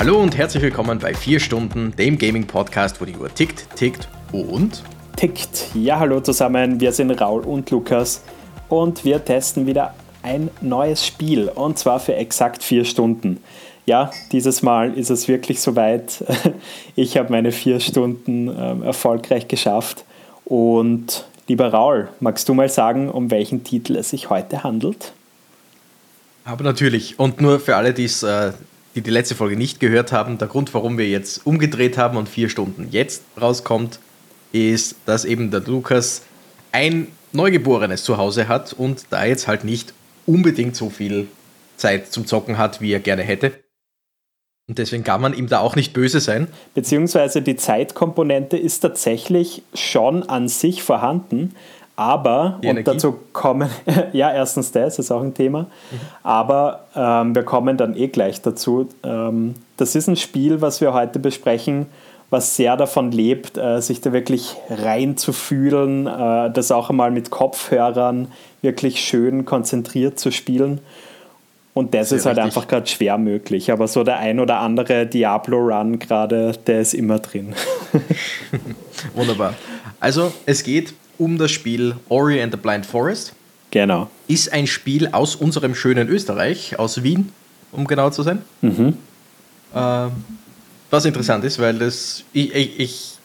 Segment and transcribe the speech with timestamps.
[0.00, 4.82] Hallo und herzlich willkommen bei 4 Stunden, dem Gaming-Podcast, wo die Uhr tickt, tickt und
[5.14, 5.66] tickt.
[5.74, 8.22] Ja, hallo zusammen, wir sind Raul und Lukas
[8.70, 9.92] und wir testen wieder
[10.22, 13.42] ein neues Spiel und zwar für exakt 4 Stunden.
[13.84, 16.24] Ja, dieses Mal ist es wirklich soweit.
[16.96, 20.06] Ich habe meine 4 Stunden äh, erfolgreich geschafft
[20.46, 25.12] und lieber Raul, magst du mal sagen, um welchen Titel es sich heute handelt?
[26.46, 27.18] Aber natürlich.
[27.18, 28.52] Und nur für alle, die's, äh,
[28.94, 32.28] die die letzte Folge nicht gehört haben, der Grund, warum wir jetzt umgedreht haben und
[32.28, 34.00] vier Stunden jetzt rauskommt,
[34.52, 36.22] ist, dass eben der Lukas
[36.72, 39.94] ein Neugeborenes zu Hause hat und da jetzt halt nicht
[40.26, 41.28] unbedingt so viel
[41.76, 43.52] Zeit zum Zocken hat, wie er gerne hätte.
[44.68, 46.46] Und deswegen kann man ihm da auch nicht böse sein.
[46.74, 51.56] Beziehungsweise die Zeitkomponente ist tatsächlich schon an sich vorhanden,
[52.00, 52.92] aber, Die und Energie?
[52.92, 53.68] dazu kommen,
[54.14, 55.66] ja, erstens das ist auch ein Thema,
[56.22, 58.88] aber ähm, wir kommen dann eh gleich dazu.
[59.02, 61.84] Ähm, das ist ein Spiel, was wir heute besprechen,
[62.30, 68.28] was sehr davon lebt, äh, sich da wirklich reinzufühlen, äh, das auch einmal mit Kopfhörern
[68.62, 70.80] wirklich schön konzentriert zu spielen.
[71.74, 72.56] Und das Sehr ist halt richtig.
[72.56, 73.70] einfach gerade schwer möglich.
[73.70, 77.54] Aber so der ein oder andere Diablo-Run gerade, der ist immer drin.
[79.14, 79.54] Wunderbar.
[80.00, 83.34] Also, es geht um das Spiel Ori and the Blind Forest.
[83.70, 84.10] genau.
[84.26, 87.30] Ist ein Spiel aus unserem schönen Österreich, aus Wien,
[87.72, 88.42] um genau zu sein.
[88.62, 88.94] Mhm.
[89.74, 90.06] Äh,
[90.90, 93.18] was interessant ist, weil das, ich, ich, ich,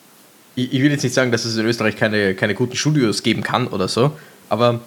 [0.54, 3.66] ich will jetzt nicht sagen, dass es in Österreich keine, keine guten Studios geben kann
[3.66, 4.12] oder so,
[4.48, 4.80] aber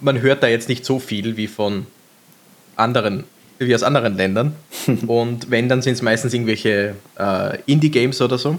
[0.00, 1.86] man hört da jetzt nicht so viel wie von
[2.76, 3.24] anderen,
[3.58, 4.54] wie aus anderen Ländern.
[5.06, 8.58] Und wenn, dann sind es meistens irgendwelche äh, Indie-Games oder so.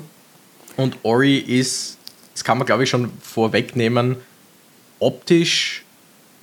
[0.77, 1.94] Und Ori ist,
[2.35, 4.17] das kann man glaube ich schon vorwegnehmen,
[4.99, 5.83] optisch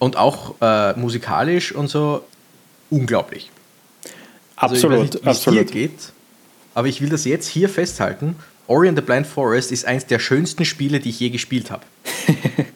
[0.01, 2.25] und auch äh, musikalisch und so
[2.91, 3.53] unglaublich.
[4.57, 5.61] Also Absolut, nicht, wie es absolut.
[5.61, 6.13] dir geht,
[6.75, 8.35] aber ich will das jetzt hier festhalten.
[8.67, 11.85] Ori and the Blind Forest ist eins der schönsten Spiele, die ich je gespielt habe.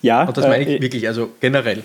[0.00, 1.82] Ja, Und das meine ich äh, wirklich, also generell.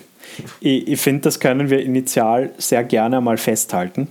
[0.59, 4.07] Ich, ich finde, das können wir initial sehr gerne mal festhalten.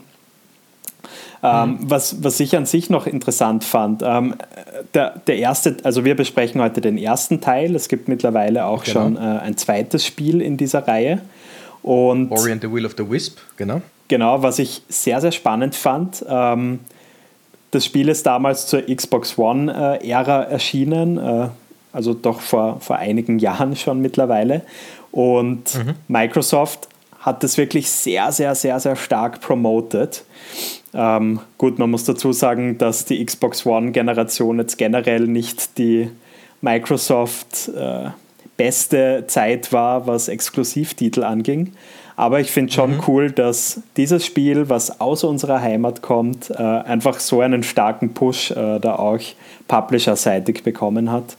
[1.45, 4.37] Ähm, was, was ich an sich noch interessant fand, ähm,
[4.95, 7.75] der, der erste, also wir besprechen heute den ersten Teil.
[7.75, 9.01] Es gibt mittlerweile auch Genau.
[9.01, 11.21] schon äh, ein zweites Spiel in dieser Reihe.
[11.83, 13.83] Und Ori and the Will of the Wisp, genau.
[14.07, 16.25] Genau, was ich sehr, sehr spannend fand.
[16.29, 16.79] Ähm,
[17.73, 21.49] das Spiel ist damals zur Xbox One-Ära erschienen, äh,
[21.93, 24.63] also doch vor, vor einigen Jahren schon mittlerweile.
[25.11, 25.79] Und
[26.09, 26.89] Microsoft
[27.19, 30.25] hat das wirklich sehr, sehr, sehr, sehr stark promoted.
[30.95, 36.11] Ähm, gut, man muss dazu sagen, dass die Xbox One-Generation jetzt generell nicht die
[36.61, 38.11] Microsoft äh,
[38.57, 41.73] beste Zeit war, was Exklusivtitel anging.
[42.15, 47.19] Aber ich finde schon cool, dass dieses Spiel, was aus unserer Heimat kommt, äh, einfach
[47.21, 49.19] so einen starken Push äh, da auch
[49.67, 51.37] publisher-seitig bekommen hat.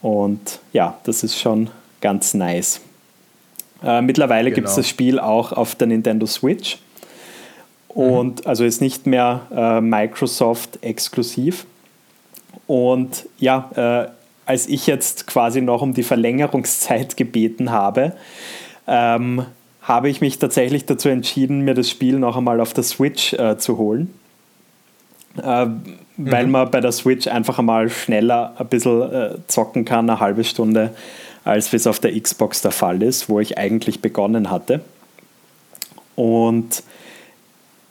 [0.00, 1.68] Und ja, das ist schon
[2.00, 2.80] ganz nice.
[3.84, 4.80] Äh, mittlerweile gibt es Genau.
[4.82, 6.78] das Spiel auch auf der Nintendo Switch.
[7.98, 11.66] Und also ist nicht mehr äh, Microsoft exklusiv.
[12.68, 14.08] Und ja, äh,
[14.46, 18.12] als ich jetzt quasi noch um die Verlängerungszeit gebeten habe,
[18.86, 19.46] ähm,
[19.82, 23.58] habe ich mich tatsächlich dazu entschieden, mir das Spiel noch einmal auf der Switch äh,
[23.58, 24.14] zu holen.
[25.42, 25.66] Äh,
[26.18, 30.44] Weil man bei der Switch einfach einmal schneller ein bisschen äh, zocken kann, eine halbe
[30.44, 30.94] Stunde,
[31.42, 34.82] als wie es auf der Xbox der Fall ist, wo ich eigentlich begonnen hatte.
[36.14, 36.84] Und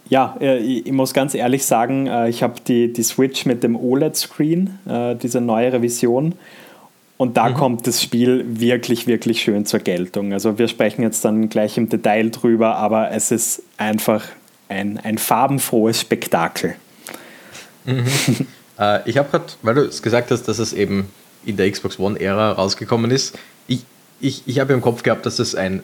[0.09, 3.75] ja, äh, ich muss ganz ehrlich sagen, äh, ich habe die, die Switch mit dem
[3.75, 6.33] OLED-Screen, äh, diese neue Revision.
[7.17, 10.33] Und da kommt das Spiel wirklich, wirklich schön zur Geltung.
[10.33, 14.23] Also wir sprechen jetzt dann gleich im Detail drüber, aber es ist einfach
[14.69, 16.75] ein, ein farbenfrohes Spektakel.
[18.79, 21.09] Äh, ich habe gerade, weil du es gesagt hast, dass es eben
[21.43, 23.35] in der Xbox One-Ära rausgekommen ist,
[23.65, 23.83] ich,
[24.19, 25.81] ich, ich habe im Kopf gehabt, dass es ein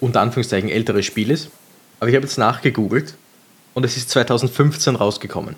[0.00, 1.50] unter Anführungszeichen älteres Spiel ist,
[2.00, 3.14] aber ich habe jetzt nachgegoogelt
[3.76, 5.54] und es ist 2015 rausgekommen.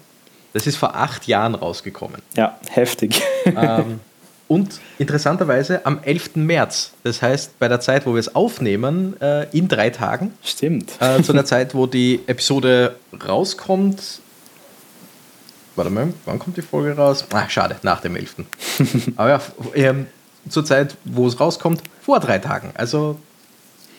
[0.53, 2.21] Das ist vor acht Jahren rausgekommen.
[2.37, 3.23] Ja, heftig.
[3.47, 4.01] ähm,
[4.49, 6.35] und interessanterweise am 11.
[6.35, 10.95] März, das heißt bei der Zeit, wo wir es aufnehmen, äh, in drei Tagen, Stimmt.
[10.99, 14.03] äh, zu der Zeit, wo die Episode rauskommt.
[15.77, 17.25] Warte mal, wann kommt die Folge raus?
[17.33, 18.35] Ah, schade, nach dem 11.
[19.17, 19.41] Aber ja,
[19.75, 20.09] ähm,
[20.49, 22.73] zur Zeit, wo es rauskommt, vor drei Tagen.
[22.75, 23.17] Also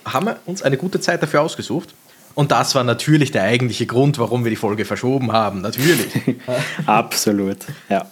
[0.03, 1.93] haben wir uns eine gute Zeit dafür ausgesucht.
[2.35, 5.61] Und das war natürlich der eigentliche Grund, warum wir die Folge verschoben haben.
[5.61, 6.07] Natürlich.
[6.85, 7.57] Absolut.
[7.89, 8.05] Ja.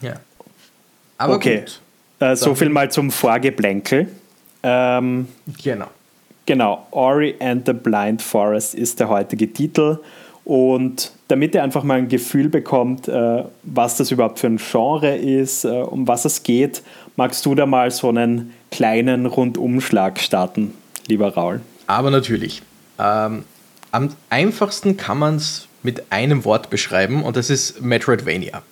[0.00, 0.14] ja.
[1.16, 1.60] Aber okay.
[1.60, 1.80] gut.
[2.20, 4.08] Äh, so viel mal zum Vorgeplänkel.
[4.62, 5.28] Ähm,
[5.62, 5.88] Genau.
[6.46, 9.98] Genau, Ori and the Blind Forest ist der heutige Titel.
[10.46, 15.14] Und damit ihr einfach mal ein Gefühl bekommt, äh, was das überhaupt für ein Genre
[15.14, 16.82] ist, äh, um was es geht,
[17.16, 20.72] magst du da mal so einen kleinen Rundumschlag starten,
[21.06, 21.60] lieber Raul?
[21.86, 22.62] Aber natürlich.
[22.98, 23.44] Ähm,
[23.90, 28.62] am einfachsten kann man es mit einem Wort beschreiben und das ist Metroidvania.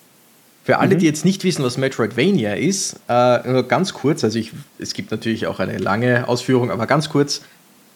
[0.65, 0.99] Für alle, mhm.
[0.99, 5.13] die jetzt nicht wissen, was Metroidvania ist, äh, nur ganz kurz, also ich, es gibt
[5.13, 7.43] natürlich auch eine lange Ausführung, aber ganz kurz,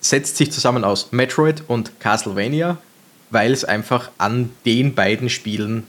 [0.01, 2.79] setzt sich zusammen aus Metroid und Castlevania,
[3.31, 5.85] weil es einfach an den beiden Spielen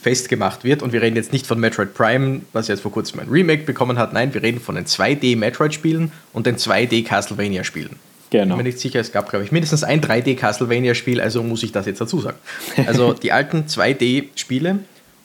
[0.00, 0.82] festgemacht wird.
[0.82, 3.98] Und wir reden jetzt nicht von Metroid Prime, was jetzt vor kurzem ein Remake bekommen
[3.98, 4.12] hat.
[4.12, 7.96] Nein, wir reden von den 2D Metroid-Spielen und den 2D Castlevania-Spielen.
[8.30, 8.42] Genau.
[8.42, 11.62] Ich bin mir nicht sicher, es gab, glaube ich, mindestens ein 3D Castlevania-Spiel, also muss
[11.62, 12.38] ich das jetzt dazu sagen.
[12.86, 14.78] Also die alten 2D-Spiele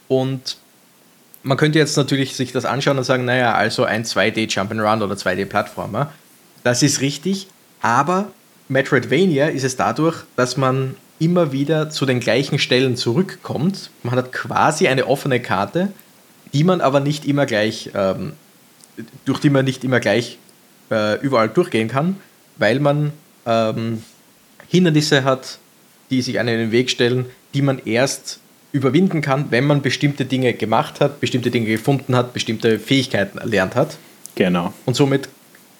[0.07, 0.57] und
[1.43, 5.13] man könnte jetzt natürlich sich das anschauen und sagen, naja, also ein 2D Jump'n'Run oder
[5.13, 6.11] 2D Plattformer.
[6.63, 7.47] Das ist richtig,
[7.81, 8.31] aber
[8.67, 13.91] Metroidvania ist es dadurch, dass man immer wieder zu den gleichen Stellen zurückkommt.
[14.01, 15.91] Man hat quasi eine offene Karte,
[16.53, 18.33] die man aber nicht immer gleich, ähm,
[19.25, 20.39] durch die man nicht immer gleich
[20.89, 22.17] äh, überall durchgehen kann,
[22.57, 23.13] weil man
[23.45, 24.03] ähm,
[24.67, 25.59] Hindernisse hat,
[26.09, 28.39] die sich einem in den Weg stellen, die man erst
[28.71, 33.75] überwinden kann, wenn man bestimmte Dinge gemacht hat, bestimmte Dinge gefunden hat, bestimmte Fähigkeiten erlernt
[33.75, 33.97] hat.
[34.35, 34.73] Genau.
[34.85, 35.29] Und somit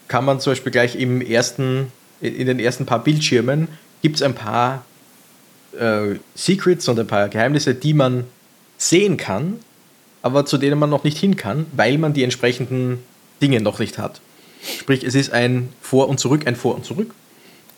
[0.07, 1.91] kann man zum Beispiel gleich im ersten,
[2.21, 3.67] in den ersten paar Bildschirmen
[4.01, 4.85] gibt es ein paar
[5.77, 8.23] äh, Secrets und ein paar Geheimnisse, die man
[8.77, 9.59] sehen kann,
[10.21, 12.99] aber zu denen man noch nicht hin kann, weil man die entsprechenden
[13.41, 14.21] Dinge noch nicht hat.
[14.79, 17.13] Sprich, es ist ein Vor und Zurück, ein Vor und Zurück.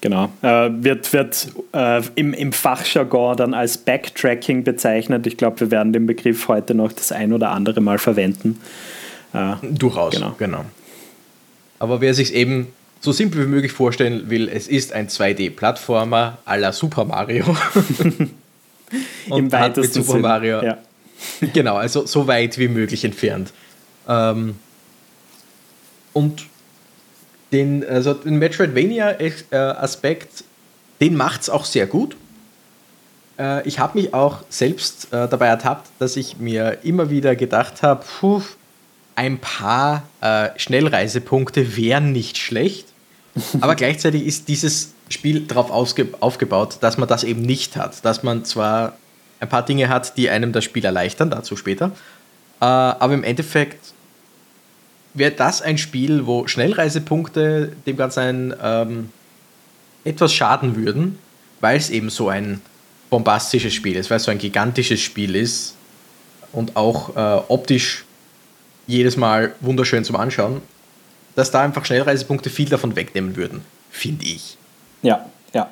[0.01, 0.31] Genau.
[0.41, 5.25] Äh, wird wird äh, im, im Fachjargon dann als Backtracking bezeichnet.
[5.25, 8.61] Ich glaube, wir werden den Begriff heute noch das ein oder andere Mal verwenden.
[9.33, 10.35] Äh, Durchaus, genau.
[10.37, 10.65] genau.
[11.79, 12.67] Aber wer sich eben
[13.01, 17.45] so simpel wie möglich vorstellen will, es ist ein 2D-Plattformer à la Super Mario.
[19.29, 20.21] und Im hat mit Super Sinn.
[20.21, 20.63] Mario.
[20.63, 20.77] Ja.
[21.53, 23.51] Genau, also so weit wie möglich entfernt.
[24.07, 24.55] Ähm,
[26.13, 26.45] und
[27.51, 30.43] den, also den Metroidvania-Aspekt,
[30.99, 32.15] den macht es auch sehr gut.
[33.39, 37.83] Äh, ich habe mich auch selbst äh, dabei ertappt, dass ich mir immer wieder gedacht
[37.83, 38.03] habe,
[39.15, 42.87] ein paar äh, Schnellreisepunkte wären nicht schlecht.
[43.61, 48.03] Aber gleichzeitig ist dieses Spiel darauf aufgebaut, dass man das eben nicht hat.
[48.03, 48.97] Dass man zwar
[49.39, 51.91] ein paar Dinge hat, die einem das Spiel erleichtern, dazu später,
[52.59, 53.93] äh, aber im Endeffekt
[55.17, 59.09] wäre das ein Spiel, wo Schnellreisepunkte dem Ganzen ähm,
[60.03, 61.17] etwas schaden würden,
[61.59, 62.61] weil es eben so ein
[63.09, 65.75] bombastisches Spiel ist, weil es so ein gigantisches Spiel ist
[66.51, 68.05] und auch äh, optisch
[68.85, 70.61] jedes Mal wunderschön zum Anschauen,
[71.35, 74.57] dass da einfach Schnellreisepunkte viel davon wegnehmen würden, finde ich.
[75.01, 75.69] Ja, ja.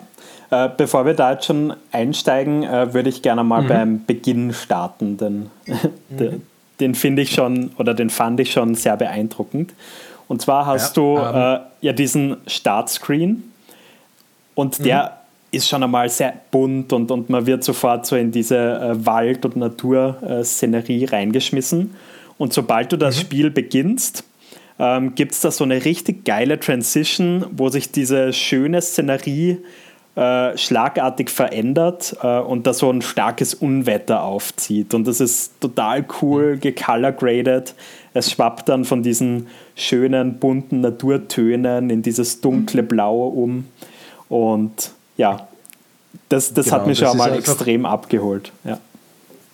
[0.52, 3.68] Äh, bevor wir da jetzt schon einsteigen, äh, würde ich gerne mal mhm.
[3.68, 5.50] beim Beginn starten, denn
[6.10, 6.42] mhm
[6.80, 9.74] den finde ich schon oder den fand ich schon sehr beeindruckend.
[10.28, 13.52] Und zwar hast ja, du ähm, äh, ja diesen Startscreen
[14.56, 15.58] und der mhm.
[15.58, 19.46] ist schon einmal sehr bunt und, und man wird sofort so in diese äh, Wald-
[19.46, 21.96] und Naturszenerie reingeschmissen.
[22.38, 23.22] Und sobald du das mhm.
[23.22, 24.24] Spiel beginnst,
[24.80, 29.60] ähm, gibt es da so eine richtig geile Transition, wo sich diese schöne Szenerie
[30.16, 34.94] äh, schlagartig verändert äh, und da so ein starkes Unwetter aufzieht.
[34.94, 37.76] Und das ist total cool, gecolor-graded.
[38.14, 43.66] Es schwappt dann von diesen schönen, bunten Naturtönen in dieses dunkle Blau um.
[44.30, 45.48] Und ja,
[46.30, 48.54] das, das genau, hat mich schon mal extrem abgeholt.
[48.64, 48.80] Ja.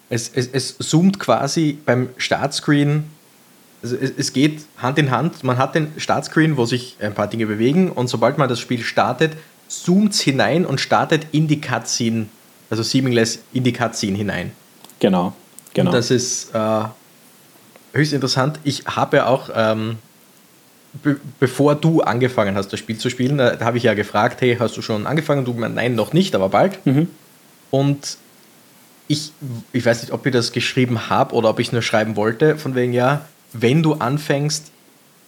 [0.09, 3.05] Es, es, es zoomt quasi beim Startscreen
[3.83, 5.43] also es, es, geht Hand in Hand.
[5.43, 8.83] Man hat den Startscreen, wo sich ein paar Dinge bewegen und sobald man das Spiel
[8.83, 9.31] startet,
[9.71, 12.27] zoomt hinein und startet in die Cutscene,
[12.69, 14.51] also seamless in die Cutscene hinein.
[14.99, 15.33] Genau,
[15.73, 15.89] genau.
[15.89, 16.83] Und das ist äh,
[17.93, 18.59] höchst interessant.
[18.63, 19.97] Ich habe ja auch, ähm,
[21.01, 24.41] be bevor du angefangen hast, das Spiel zu spielen, da, da habe ich ja gefragt,
[24.41, 25.45] hey, hast du schon angefangen?
[25.45, 26.85] Du meinst, nein, noch nicht, aber bald.
[26.85, 27.07] Mhm.
[27.69, 28.17] Und
[29.07, 29.31] ich,
[29.71, 32.57] ich weiß nicht, ob ich das geschrieben habe oder ob ich es nur schreiben wollte,
[32.57, 34.71] von wegen, ja, wenn du anfängst,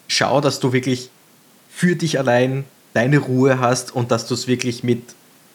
[0.07, 1.09] schau, dass du wirklich
[1.69, 5.01] für dich allein deine Ruhe hast und dass du es wirklich mit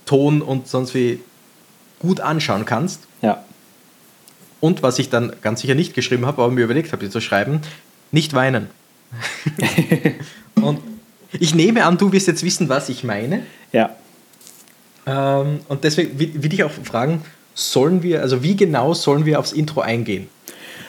[0.07, 1.21] Ton und sonst wie
[2.00, 3.00] gut anschauen kannst.
[3.23, 3.45] Ja.
[4.61, 7.61] Und was ich dann ganz sicher nicht geschrieben habe, aber mir überlegt habe, zu schreiben,
[8.11, 8.68] nicht weinen.
[10.57, 10.80] und
[11.33, 13.42] ich nehme an, du wirst jetzt wissen, was ich meine.
[13.73, 13.95] Ja.
[15.07, 17.23] Ähm, und deswegen will ich auch fragen,
[17.54, 20.28] sollen wir, also wie genau sollen wir aufs Intro eingehen?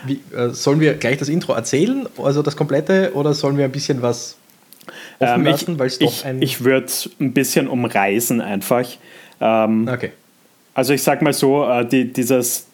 [0.06, 3.72] Wie, äh, sollen wir gleich das Intro erzählen, also das komplette, oder sollen wir ein
[3.72, 4.36] bisschen was
[5.20, 6.42] offen ähm, lassen, weil es doch ich, ein.
[6.42, 6.88] Ich würde
[7.20, 8.88] ein bisschen umreißen einfach.
[9.40, 10.12] Ähm, okay.
[10.74, 12.68] Also ich sag mal so, äh, die, dieses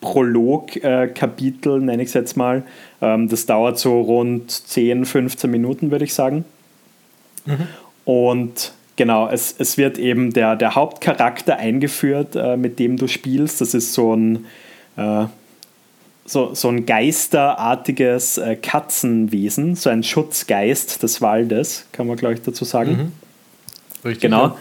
[0.00, 2.64] Prolog-Kapitel, nenne ich es jetzt mal,
[3.00, 6.44] ähm, das dauert so rund 10, 15 Minuten, würde ich sagen.
[7.46, 7.68] Mhm.
[8.04, 13.60] Und genau, es, es wird eben der, der Hauptcharakter eingeführt, äh, mit dem du spielst.
[13.60, 14.46] Das ist so ein,
[14.96, 15.26] äh,
[16.32, 22.42] so, so ein geisterartiges äh, Katzenwesen, so ein Schutzgeist des Waldes, kann man, glaube ich,
[22.42, 22.90] dazu sagen.
[22.92, 23.12] Mhm.
[24.04, 24.22] Richtig.
[24.22, 24.56] Genau.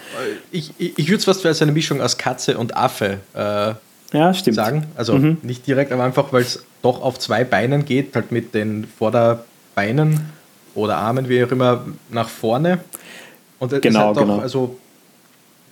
[0.52, 3.74] Ich, ich, ich würde es fast als eine Mischung aus Katze und Affe äh,
[4.16, 4.56] ja, stimmt.
[4.56, 4.86] sagen.
[4.96, 5.38] Also mhm.
[5.44, 10.30] nicht direkt, aber einfach, weil es doch auf zwei Beinen geht, halt mit den Vorderbeinen
[10.76, 12.80] oder Armen, wie auch immer, nach vorne.
[13.60, 14.40] Und es genau, hat auch, genau.
[14.40, 14.78] also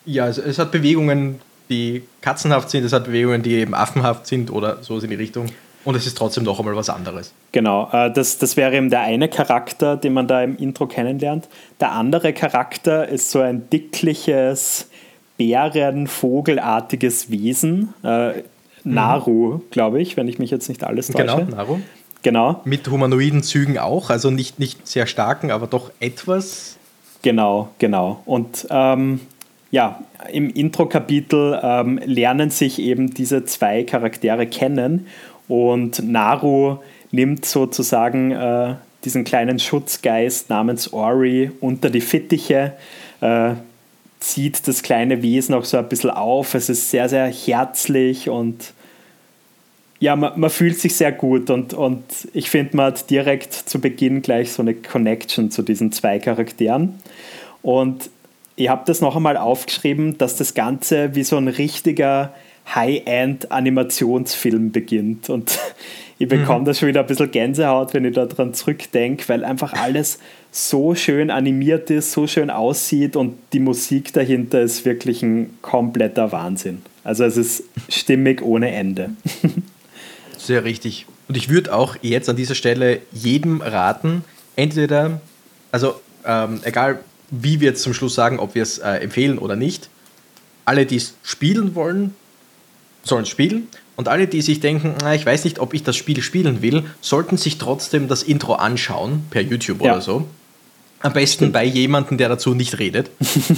[0.05, 4.49] ja, es, es, hat Bewegungen, die katzenhaft sind, es hat Bewegungen, die eben affenhaft sind
[4.49, 5.47] oder so in die Richtung.
[5.85, 7.33] Und es ist trotzdem noch einmal was anderes.
[7.51, 11.47] Genau, äh, das, das wäre eben der eine Charakter, den man da im Intro kennenlernt.
[11.79, 14.89] Der andere Charakter ist so ein dickliches,
[15.37, 17.93] bärenvogelartiges Wesen.
[18.03, 18.43] Äh,
[18.83, 19.61] Naru, mhm.
[19.71, 21.45] glaube ich, wenn ich mich jetzt nicht alles täusche.
[21.45, 21.79] Genau, Naru.
[22.21, 22.61] Genau.
[22.65, 26.75] Mit humanoiden Zügen auch, also nicht, nicht sehr starken, aber doch etwas.
[27.21, 28.21] Genau, genau.
[28.25, 29.21] Und ähm,
[29.71, 35.07] ja, im Intro-Kapitel ähm, lernen sich eben diese zwei Charaktere kennen
[35.49, 36.77] und Naru
[37.11, 42.73] nimmt sozusagen äh, diesen kleinen Schutzgeist namens Ori unter die Fittiche,
[43.19, 43.51] äh,
[44.19, 46.53] zieht das kleine Wesen auch so ein bisschen auf.
[46.53, 48.73] Es ist sehr, sehr herzlich und
[49.99, 52.03] ja, man, man fühlt sich sehr gut und, und
[52.33, 56.99] ich finde, man hat direkt zu Beginn gleich so eine Connection zu diesen zwei Charakteren.
[57.61, 58.09] Und
[58.55, 62.33] ich habe das noch einmal aufgeschrieben, dass das Ganze wie so ein richtiger
[62.75, 65.29] High-End-Animationsfilm beginnt.
[65.29, 65.57] Und
[66.19, 66.65] ich bekomme mhm.
[66.65, 70.19] da schon wieder ein bisschen Gänsehaut, wenn ich daran zurückdenke, weil einfach alles
[70.51, 76.31] so schön animiert ist, so schön aussieht und die Musik dahinter ist wirklich ein kompletter
[76.31, 76.81] Wahnsinn.
[77.03, 79.11] Also es ist stimmig ohne Ende.
[80.37, 81.05] Sehr richtig.
[81.27, 84.23] Und ich würde auch jetzt an dieser Stelle jedem raten,
[84.55, 85.21] entweder,
[85.71, 86.99] also ähm, egal
[87.31, 89.89] wie wir jetzt zum Schluss sagen, ob wir es äh, empfehlen oder nicht,
[90.65, 92.15] alle, die es spielen wollen,
[93.03, 93.67] sollen spielen.
[93.95, 96.85] Und alle, die sich denken, na, ich weiß nicht, ob ich das Spiel spielen will,
[97.01, 99.93] sollten sich trotzdem das Intro anschauen, per YouTube ja.
[99.93, 100.27] oder so.
[101.01, 101.53] Am besten Stimmt.
[101.53, 103.09] bei jemandem, der dazu nicht redet.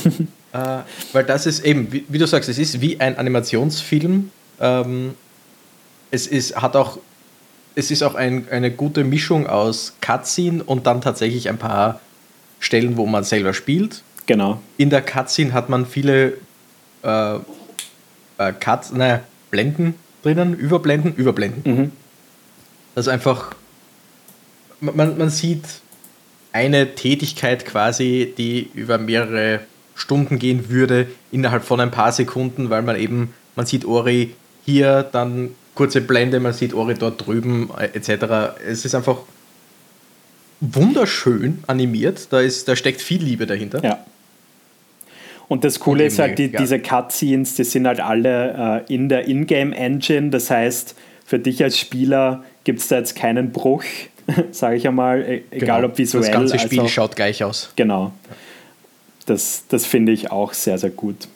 [0.53, 0.79] äh,
[1.13, 4.31] weil das ist eben, wie, wie, du sagst, es ist wie ein Animationsfilm.
[4.60, 5.13] Ähm,
[6.12, 7.00] es ist, hat auch,
[7.75, 12.00] es ist auch ein, eine gute Mischung aus Cutscene und dann tatsächlich ein paar
[12.60, 14.03] Stellen, wo man selber spielt.
[14.27, 14.62] Genau.
[14.77, 16.38] In der Cutscene hat man viele
[17.03, 17.36] äh,
[18.38, 19.21] äh, Cut, naja,
[19.51, 21.62] Blenden drinnen, Überblenden, Überblenden.
[21.63, 21.91] Mhm.
[22.96, 23.53] Das ist einfach,
[24.79, 25.63] man, man sieht
[26.51, 29.62] eine Tätigkeit quasi, die über mehrere
[29.96, 34.34] Stunden gehen würde, innerhalb von ein paar Sekunden, weil man eben, man sieht Ori
[34.65, 38.60] hier, dann kurze Blende, man sieht Ori dort drüben, äh, etc.
[38.67, 39.17] Es ist einfach
[40.60, 43.84] wunderschön animiert, da, ist, da steckt viel Liebe dahinter.
[43.84, 44.05] Ja.
[45.51, 46.62] Und das Coole ist halt, die, ja.
[46.62, 50.29] diese Cutscenes, die sind halt alle äh, in der Ingame-Engine.
[50.29, 53.84] Das heißt, für dich als Spieler gibt es da jetzt keinen Bruch,
[54.51, 55.91] sage ich einmal, e egal genau.
[55.91, 56.24] ob visuell.
[56.24, 57.74] Das ganze Spiel also, schaut gleich aus.
[57.75, 58.13] Genau.
[59.25, 61.27] Das, das finde ich auch sehr, sehr gut.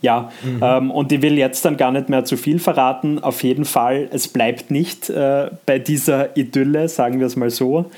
[0.00, 0.60] Ja, mhm.
[0.60, 3.20] ähm, und ich will jetzt dann gar nicht mehr zu viel verraten.
[3.20, 7.88] Auf jeden Fall, es bleibt nicht äh, bei dieser Idylle, sagen wir es mal so,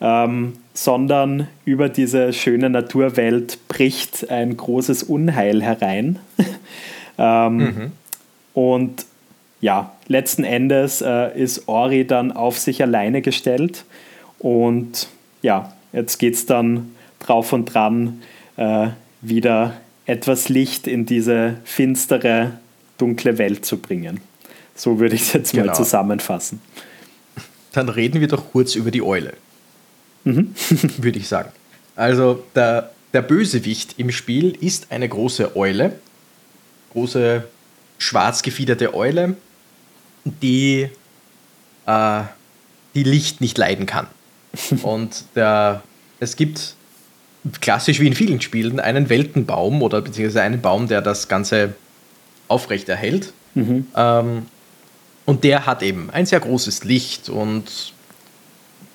[0.00, 6.18] ähm, sondern über diese schöne Naturwelt bricht ein großes Unheil herein.
[7.18, 7.92] ähm, mhm.
[8.54, 9.06] Und
[9.60, 13.84] ja, letzten Endes äh, ist Ori dann auf sich alleine gestellt
[14.38, 15.08] und
[15.42, 18.22] ja, jetzt geht es dann drauf und dran,
[18.56, 18.88] äh,
[19.20, 19.74] wieder
[20.06, 22.52] etwas Licht in diese finstere,
[22.98, 24.20] dunkle Welt zu bringen.
[24.74, 25.66] So würde ich es jetzt genau.
[25.66, 26.60] mal zusammenfassen.
[27.72, 29.34] Dann reden wir doch kurz über die Eule.
[30.28, 30.54] Mhm.
[30.98, 31.50] würde ich sagen.
[31.96, 35.98] Also der, der Bösewicht im Spiel ist eine große Eule,
[36.92, 37.44] große
[37.98, 39.36] schwarz gefiederte Eule,
[40.24, 40.88] die,
[41.86, 42.20] äh,
[42.94, 44.06] die Licht nicht leiden kann.
[44.82, 45.82] Und der,
[46.20, 46.74] es gibt
[47.60, 51.74] klassisch wie in vielen Spielen einen Weltenbaum oder beziehungsweise einen Baum, der das Ganze
[52.48, 53.32] aufrechterhält.
[53.54, 53.86] Mhm.
[53.96, 54.46] Ähm,
[55.24, 57.92] und der hat eben ein sehr großes Licht und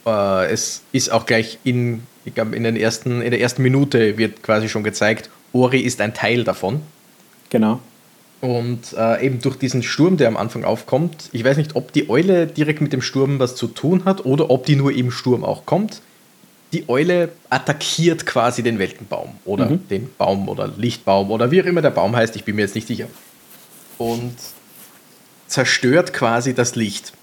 [0.05, 4.17] äh, es ist auch gleich in, ich glaube, in, den ersten, in der ersten Minute
[4.17, 6.81] wird quasi schon gezeigt, Ori ist ein Teil davon.
[7.49, 7.79] Genau.
[8.41, 12.09] Und äh, eben durch diesen Sturm, der am Anfang aufkommt, ich weiß nicht, ob die
[12.09, 15.45] Eule direkt mit dem Sturm was zu tun hat oder ob die nur im Sturm
[15.45, 16.01] auch kommt.
[16.73, 19.87] Die Eule attackiert quasi den Weltenbaum oder mhm.
[19.87, 22.75] den Baum oder Lichtbaum oder wie auch immer der Baum heißt, ich bin mir jetzt
[22.75, 23.07] nicht sicher.
[23.97, 24.35] und
[25.47, 27.13] zerstört quasi das Licht.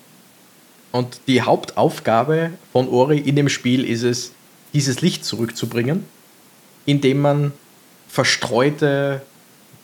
[0.92, 4.32] Und die Hauptaufgabe von Ori in dem Spiel ist es,
[4.72, 6.04] dieses Licht zurückzubringen,
[6.86, 7.52] indem man
[8.08, 9.22] verstreute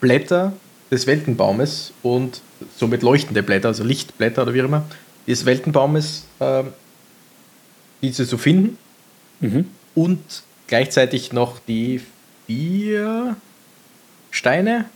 [0.00, 0.52] Blätter
[0.90, 2.40] des Weltenbaumes und
[2.76, 4.84] somit leuchtende Blätter, also Lichtblätter oder wie immer,
[5.26, 6.64] des Weltenbaumes, äh,
[8.02, 8.78] diese zu finden.
[9.40, 9.66] Mhm.
[9.94, 10.20] Und
[10.66, 12.00] gleichzeitig noch die
[12.46, 13.36] vier
[14.30, 14.86] Steine.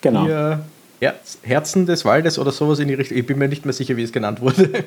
[0.00, 0.24] Genau.
[0.24, 0.64] Vier
[1.00, 3.18] Herz, Herzen des Waldes oder sowas in die Richtung.
[3.18, 4.84] Ich bin mir nicht mehr sicher, wie es genannt wurde.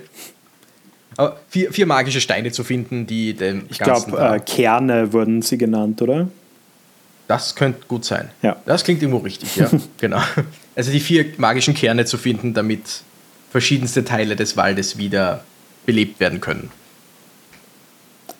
[1.17, 5.57] Aber vier, vier magische Steine zu finden, die den Ich glaube, äh, Kerne wurden sie
[5.57, 6.27] genannt, oder?
[7.27, 8.29] Das könnte gut sein.
[8.41, 8.55] Ja.
[8.65, 9.69] Das klingt irgendwo richtig, ja.
[9.97, 10.21] genau.
[10.75, 13.01] Also die vier magischen Kerne zu finden, damit
[13.49, 15.43] verschiedenste Teile des Waldes wieder
[15.85, 16.69] belebt werden können.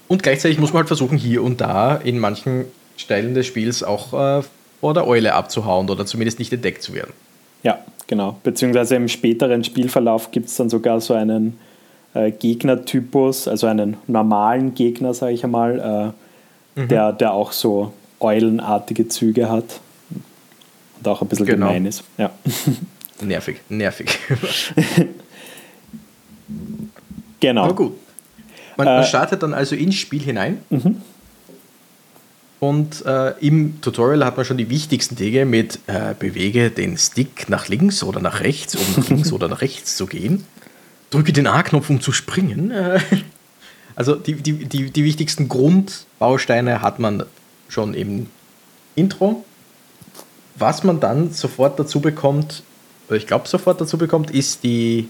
[0.08, 2.66] Und gleichzeitig muss man halt versuchen, hier und da in manchen
[2.96, 4.44] Stellen des Spiels auch äh,
[4.80, 7.12] vor der Eule abzuhauen oder zumindest nicht entdeckt zu werden.
[7.64, 8.40] Ja, genau.
[8.44, 11.58] Beziehungsweise im späteren Spielverlauf gibt es dann sogar so einen
[12.18, 16.14] äh, Gegnertypus, also einen normalen Gegner, sage ich einmal,
[16.76, 16.88] äh, mhm.
[16.88, 19.80] der, der auch so eulenartige Züge hat
[20.98, 21.68] und auch ein bisschen genau.
[21.68, 22.04] gemein ist.
[22.18, 22.32] Ja.
[23.22, 24.20] Nervig, nervig.
[27.40, 27.64] genau.
[27.64, 27.94] Aber gut.
[28.78, 30.60] Man, man, äh, startet dann also ins Spiel hinein.
[30.70, 31.02] Mhm.
[32.60, 37.50] Und äh, im Tutorial hat man schon die wichtigsten Dinge mit äh, bewege den Stick
[37.50, 40.44] nach links oder nach rechts, um nach links oder nach rechts zu gehen.
[41.10, 42.72] Drücke den A-Knopf, um zu springen.
[42.72, 43.00] Äh,
[43.96, 47.24] also die, die, die, die wichtigsten Grundbausteine hat man
[47.70, 48.28] schon im
[48.96, 49.44] Intro.
[50.56, 52.64] Was man dann sofort dazu bekommt,
[53.08, 55.10] oder ich glaube sofort dazu bekommt, ist die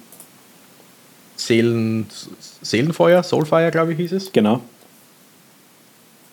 [1.36, 2.08] Seelen,
[2.62, 4.32] Seelenfeuer, Soulfire, glaube ich, hieß es.
[4.32, 4.62] Genau.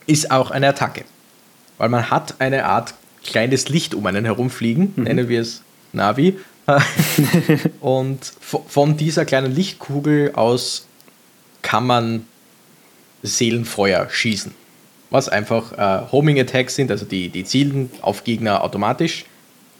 [0.06, 1.04] Ist auch eine Attacke.
[1.78, 5.04] Weil man hat eine Art kleines Licht um einen herumfliegen, mhm.
[5.04, 6.38] nennen wir es Navi.
[7.80, 10.86] und von dieser kleinen Lichtkugel aus
[11.62, 12.26] kann man
[13.22, 14.54] Seelenfeuer schießen
[15.14, 19.24] was einfach äh, Homing Attacks sind, also die, die zielen auf Gegner automatisch,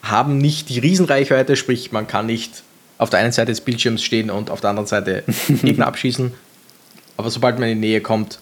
[0.00, 2.62] haben nicht die Riesenreichweite, sprich man kann nicht
[2.98, 6.32] auf der einen Seite des Bildschirms stehen und auf der anderen Seite Gegner abschießen.
[7.16, 8.38] Aber sobald man in die Nähe kommt,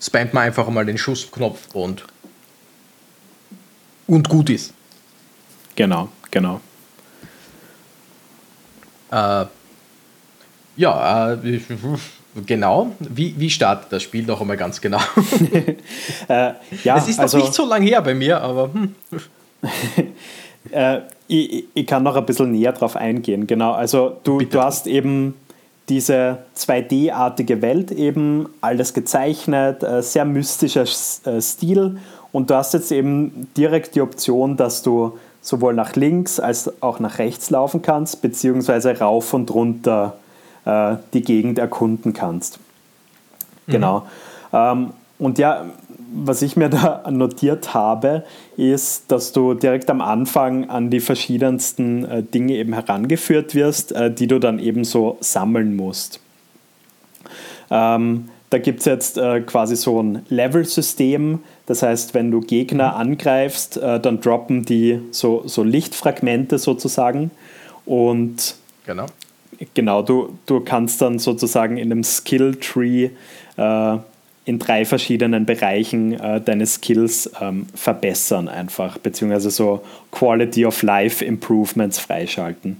[0.00, 2.04] spammt man einfach mal den Schussknopf und,
[4.06, 4.72] und gut ist.
[5.76, 6.62] Genau, genau.
[9.12, 9.46] Äh,
[10.76, 11.60] ja, äh,
[12.46, 12.92] Genau.
[12.98, 15.00] Wie, wie startet das Spiel noch einmal ganz genau?
[16.28, 18.70] äh, ja, es ist noch also, nicht so lange her bei mir, aber.
[18.72, 18.94] Hm.
[20.70, 23.46] äh, ich, ich, kann noch ein bisschen näher drauf eingehen.
[23.46, 23.72] Genau.
[23.72, 25.34] Also, du, du hast eben
[25.90, 31.98] diese 2D-artige Welt, eben alles gezeichnet, äh, sehr mystischer äh, Stil.
[32.32, 37.00] Und du hast jetzt eben direkt die Option, dass du sowohl nach links als auch
[37.00, 40.16] nach rechts laufen kannst, beziehungsweise rauf und runter
[40.64, 42.58] äh, die Gegend erkunden kannst.
[43.66, 43.72] Mhm.
[43.72, 44.06] Genau.
[44.52, 45.66] Ähm, und ja,
[46.14, 48.24] was ich mir da notiert habe,
[48.56, 54.12] ist, dass du direkt am Anfang an die verschiedensten äh, Dinge eben herangeführt wirst, äh,
[54.12, 56.20] die du dann eben so sammeln musst.
[57.70, 61.40] Ähm, da gibt es jetzt äh, quasi so ein Level-System.
[61.66, 67.30] Das heißt, wenn du Gegner angreifst, äh, dann droppen die so, so Lichtfragmente sozusagen.
[67.86, 69.06] Und genau.
[69.74, 73.10] Genau, du, du kannst dann sozusagen in einem Skill-Tree
[73.56, 73.96] äh,
[74.44, 81.24] in drei verschiedenen Bereichen äh, deine Skills ähm, verbessern einfach, beziehungsweise so Quality of Life
[81.24, 82.78] Improvements freischalten.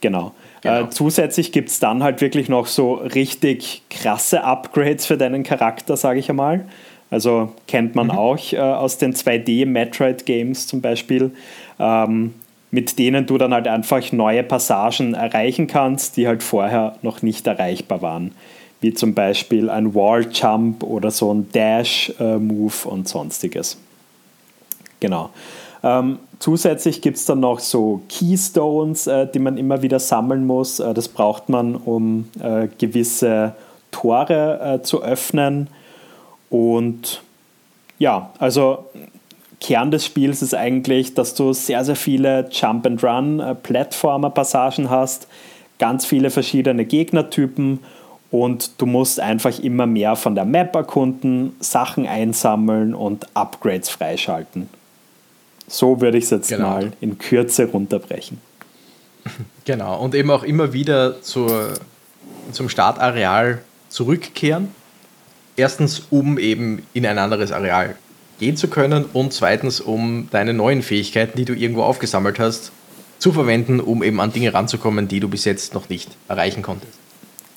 [0.00, 0.34] Genau.
[0.62, 0.84] Genau.
[0.84, 5.96] Äh, zusätzlich gibt es dann halt wirklich noch so richtig krasse Upgrades für deinen Charakter,
[5.96, 6.66] sage ich einmal.
[7.10, 8.12] Also kennt man mhm.
[8.12, 11.32] auch äh, aus den 2D-Metroid-Games zum Beispiel.
[11.78, 12.34] Ähm,
[12.70, 17.46] mit denen du dann halt einfach neue Passagen erreichen kannst, die halt vorher noch nicht
[17.46, 18.32] erreichbar waren.
[18.80, 23.78] Wie zum Beispiel ein Wall Jump oder so ein Dash-Move äh, und sonstiges.
[25.00, 25.30] Genau.
[25.82, 30.78] Ähm, zusätzlich gibt es dann noch so Keystones, äh, die man immer wieder sammeln muss.
[30.80, 33.54] Äh, das braucht man, um äh, gewisse
[33.90, 35.68] Tore äh, zu öffnen.
[36.50, 37.22] Und
[37.98, 38.86] ja, also
[39.60, 45.26] Kern des Spiels ist eigentlich, dass du sehr, sehr viele Jump-and-Run-Plattformer-Passagen hast,
[45.78, 47.80] ganz viele verschiedene Gegnertypen
[48.30, 54.68] und du musst einfach immer mehr von der Map erkunden, Sachen einsammeln und Upgrades freischalten.
[55.66, 56.68] So würde ich es jetzt genau.
[56.68, 58.40] mal in Kürze runterbrechen.
[59.64, 61.74] Genau, und eben auch immer wieder zur,
[62.52, 64.74] zum Startareal zurückkehren.
[65.58, 67.96] Erstens, um eben in ein anderes Areal
[68.38, 72.70] gehen zu können und zweitens, um deine neuen Fähigkeiten, die du irgendwo aufgesammelt hast,
[73.18, 76.92] zu verwenden, um eben an Dinge ranzukommen, die du bis jetzt noch nicht erreichen konntest.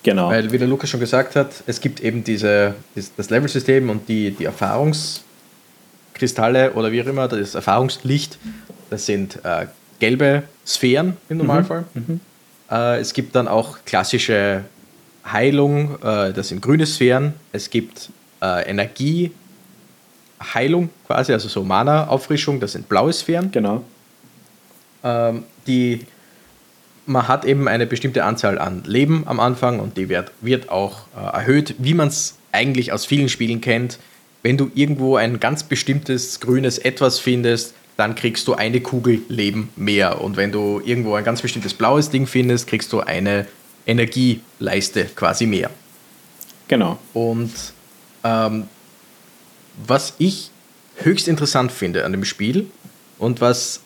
[0.01, 0.29] Genau.
[0.29, 4.31] Weil, wie der Lukas schon gesagt hat, es gibt eben diese, das Level-System und die,
[4.31, 8.39] die Erfahrungskristalle oder wie auch immer, das Erfahrungslicht,
[8.89, 9.67] das sind äh,
[9.99, 11.43] gelbe Sphären im mhm.
[11.43, 11.83] Normalfall.
[11.93, 12.19] Mhm.
[12.71, 14.63] Äh, es gibt dann auch klassische
[15.25, 17.33] Heilung, äh, das sind grüne Sphären.
[17.51, 18.09] Es gibt
[18.41, 19.31] äh, Energie,
[20.41, 23.51] Heilung quasi, also so Mana-Auffrischung, das sind blaue Sphären.
[23.51, 23.83] Genau.
[25.03, 26.05] Ähm, die,
[27.05, 31.07] man hat eben eine bestimmte Anzahl an Leben am Anfang und die wird, wird auch
[31.15, 33.99] äh, erhöht, wie man es eigentlich aus vielen Spielen kennt.
[34.43, 39.69] Wenn du irgendwo ein ganz bestimmtes grünes Etwas findest, dann kriegst du eine Kugel Leben
[39.75, 40.21] mehr.
[40.21, 43.45] Und wenn du irgendwo ein ganz bestimmtes blaues Ding findest, kriegst du eine
[43.85, 45.69] Energieleiste quasi mehr.
[46.67, 46.99] Genau.
[47.13, 47.51] Und
[48.23, 48.67] ähm,
[49.85, 50.51] was ich
[50.97, 52.67] höchst interessant finde an dem Spiel
[53.17, 53.81] und was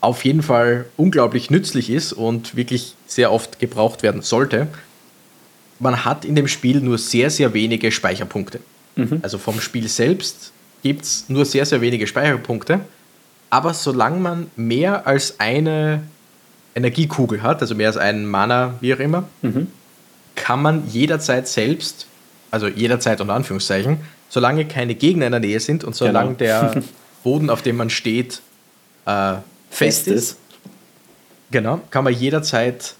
[0.00, 4.68] auf jeden Fall unglaublich nützlich ist und wirklich sehr oft gebraucht werden sollte,
[5.78, 8.60] man hat in dem Spiel nur sehr, sehr wenige Speicherpunkte.
[8.96, 9.20] Mhm.
[9.22, 12.80] Also vom Spiel selbst gibt es nur sehr, sehr wenige Speicherpunkte.
[13.50, 16.02] Aber solange man mehr als eine
[16.76, 19.68] Energiekugel hat, also mehr als einen Mana, wie auch immer, mhm.
[20.34, 22.06] kann man jederzeit selbst,
[22.50, 26.70] also jederzeit unter Anführungszeichen, solange keine Gegner in der Nähe sind und solange genau.
[26.72, 26.82] der
[27.24, 28.42] Boden, auf dem man steht,
[29.06, 29.36] äh,
[29.70, 30.38] fest, fest ist,
[31.50, 32.94] genau, kann man jederzeit,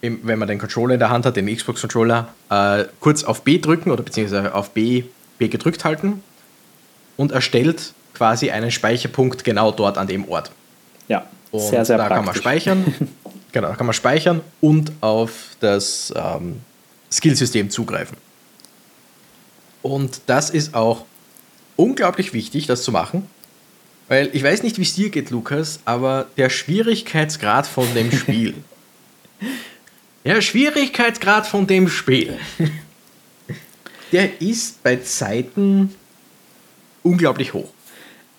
[0.00, 3.90] wenn man den Controller in der Hand hat, den Xbox-Controller, äh, kurz auf B drücken
[3.90, 5.02] oder beziehungsweise auf B,
[5.38, 6.22] B gedrückt halten
[7.16, 10.52] und erstellt quasi einen Speicherpunkt genau dort an dem Ort.
[11.08, 11.26] Ja.
[11.56, 12.16] Und sehr, sehr da praktisch.
[12.16, 12.94] kann man speichern.
[13.52, 16.60] genau, da kann man speichern und auf das ähm,
[17.10, 18.16] Skillsystem zugreifen.
[19.82, 21.04] Und das ist auch
[21.76, 23.28] unglaublich wichtig, das zu machen.
[24.08, 28.54] Weil ich weiß nicht, wie es dir geht, Lukas, aber der Schwierigkeitsgrad von dem Spiel.
[30.24, 32.38] der Schwierigkeitsgrad von dem Spiel.
[34.12, 35.94] der ist bei Zeiten
[37.02, 37.70] unglaublich hoch.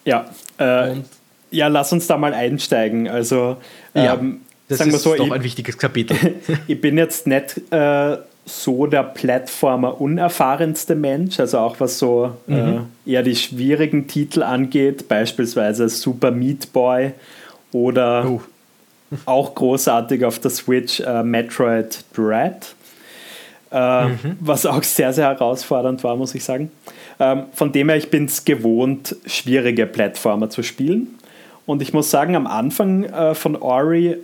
[0.05, 0.95] Ja, äh,
[1.51, 3.07] ja, lass uns da mal einsteigen.
[3.07, 3.57] Also,
[3.93, 6.17] ja, ähm, das sagen ist so, doch ein wichtiges Kapitel.
[6.67, 12.51] ich bin jetzt nicht äh, so der Plattformer unerfahrenste Mensch, also auch was so äh,
[12.51, 12.87] mhm.
[13.05, 17.11] äh, eher die schwierigen Titel angeht, beispielsweise Super Meat Boy
[17.71, 18.41] oder oh.
[19.25, 22.73] auch großartig auf der Switch äh, Metroid Dread,
[23.71, 24.37] äh, mhm.
[24.39, 26.71] was auch sehr, sehr herausfordernd war, muss ich sagen.
[27.19, 31.16] Ähm, von dem her, ich bin es gewohnt, schwierige Plattformer zu spielen.
[31.67, 34.17] Und ich muss sagen, am Anfang äh, von Ori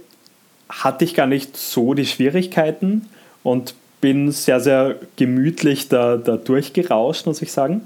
[0.69, 3.09] hatte ich gar nicht so die Schwierigkeiten
[3.43, 7.81] und bin sehr, sehr gemütlich da, da durchgerauscht, muss ich sagen.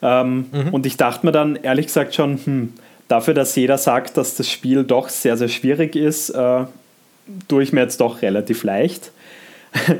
[0.00, 0.68] Ähm, mhm.
[0.72, 2.72] Und ich dachte mir dann ehrlich gesagt schon, hm,
[3.08, 6.64] dafür, dass jeder sagt, dass das Spiel doch sehr, sehr schwierig ist, äh,
[7.48, 9.10] tue ich mir jetzt doch relativ leicht.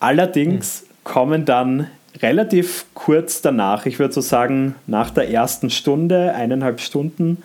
[0.00, 0.86] Allerdings mhm.
[1.04, 1.88] kommen dann
[2.20, 7.42] relativ kurz danach, ich würde so sagen, nach der ersten Stunde, eineinhalb Stunden,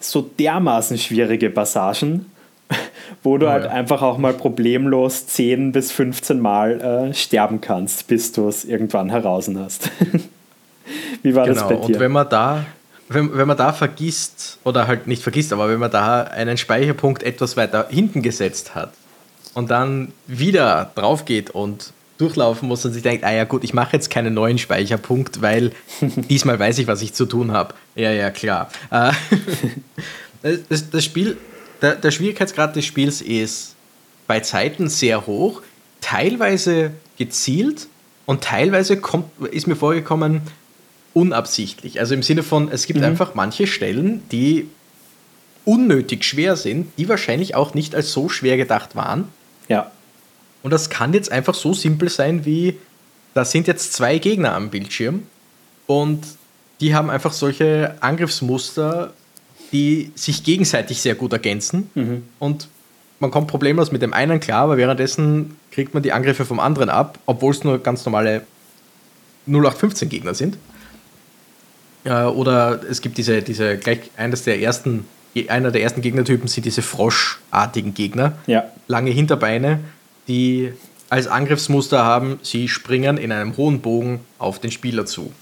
[0.00, 2.26] so dermaßen schwierige Passagen,
[3.22, 3.70] wo du oh, halt ja.
[3.70, 9.10] einfach auch mal problemlos 10 bis 15 Mal äh, sterben kannst, bis du es irgendwann
[9.10, 9.90] heraus hast.
[11.22, 11.60] Wie war genau.
[11.60, 11.94] das bei dir?
[11.94, 12.64] Und wenn man da
[13.10, 17.24] wenn, wenn man da vergisst, oder halt nicht vergisst, aber wenn man da einen Speicherpunkt
[17.24, 18.92] etwas weiter hinten gesetzt hat
[19.54, 23.74] und dann wieder drauf geht und durchlaufen muss und sich denkt, ah ja gut, ich
[23.74, 27.74] mache jetzt keinen neuen Speicherpunkt, weil diesmal weiß ich, was ich zu tun habe.
[27.94, 28.70] Ja, ja, klar.
[28.90, 29.12] Äh,
[30.68, 31.36] das, das Spiel,
[31.82, 33.74] der, der Schwierigkeitsgrad des Spiels ist
[34.26, 35.62] bei Zeiten sehr hoch,
[36.00, 37.88] teilweise gezielt
[38.26, 40.42] und teilweise kommt, ist mir vorgekommen
[41.14, 41.98] unabsichtlich.
[41.98, 43.06] Also im Sinne von, es gibt mhm.
[43.06, 44.68] einfach manche Stellen, die
[45.64, 49.28] unnötig schwer sind, die wahrscheinlich auch nicht als so schwer gedacht waren.
[49.68, 49.90] Ja.
[50.62, 52.76] Und das kann jetzt einfach so simpel sein wie,
[53.34, 55.22] da sind jetzt zwei Gegner am Bildschirm
[55.86, 56.24] und
[56.80, 59.12] die haben einfach solche Angriffsmuster,
[59.72, 61.90] die sich gegenseitig sehr gut ergänzen.
[61.94, 62.22] Mhm.
[62.38, 62.68] Und
[63.20, 66.88] man kommt problemlos mit dem einen klar, aber währenddessen kriegt man die Angriffe vom anderen
[66.88, 68.42] ab, obwohl es nur ganz normale
[69.46, 70.56] 0815 Gegner sind.
[72.04, 75.06] Äh, oder es gibt diese, diese gleich eines der ersten,
[75.48, 78.38] einer der ersten Gegnertypen sind diese froschartigen Gegner.
[78.46, 78.64] Ja.
[78.88, 79.80] Lange Hinterbeine,
[80.30, 80.72] die
[81.08, 85.32] als Angriffsmuster haben, sie springen in einem hohen Bogen auf den Spieler zu.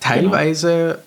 [0.00, 0.98] Teilweise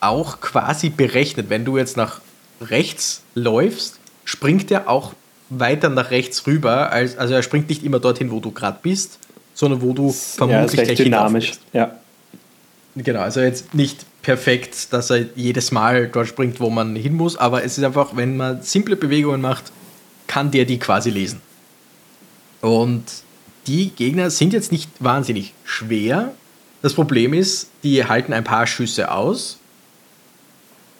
[0.00, 0.12] genau.
[0.12, 2.20] auch quasi berechnet, wenn du jetzt nach
[2.60, 5.12] rechts läufst, springt er auch
[5.50, 9.20] weiter nach rechts rüber, als, also er springt nicht immer dorthin, wo du gerade bist,
[9.54, 11.52] sondern wo du vermutlich ja, gleich dynamisch.
[11.72, 11.94] Ja.
[12.96, 17.36] Genau, also jetzt nicht perfekt, dass er jedes Mal dort springt, wo man hin muss,
[17.36, 19.70] aber es ist einfach, wenn man simple Bewegungen macht,
[20.26, 21.40] kann der die quasi lesen.
[22.64, 23.04] Und
[23.66, 26.32] die Gegner sind jetzt nicht wahnsinnig schwer.
[26.80, 29.58] Das Problem ist, die halten ein paar Schüsse aus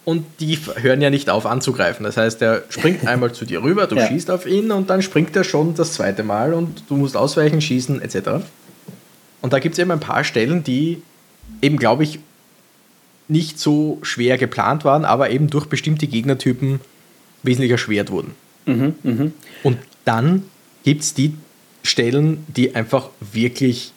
[0.04, 2.04] und die hören ja nicht auf anzugreifen.
[2.04, 4.06] Das heißt, er springt einmal zu dir rüber, du ja.
[4.06, 7.62] schießt auf ihn und dann springt er schon das zweite Mal und du musst ausweichen,
[7.62, 8.44] schießen etc.
[9.40, 11.00] Und da gibt es eben ein paar Stellen, die
[11.62, 12.18] eben, glaube ich,
[13.26, 16.80] nicht so schwer geplant waren, aber eben durch bestimmte Gegnertypen
[17.42, 18.34] wesentlich erschwert wurden.
[18.66, 19.30] Mhm, mh.
[19.62, 20.42] Und dann
[20.82, 21.34] gibt es die
[21.84, 23.92] Stellen, die einfach wirklich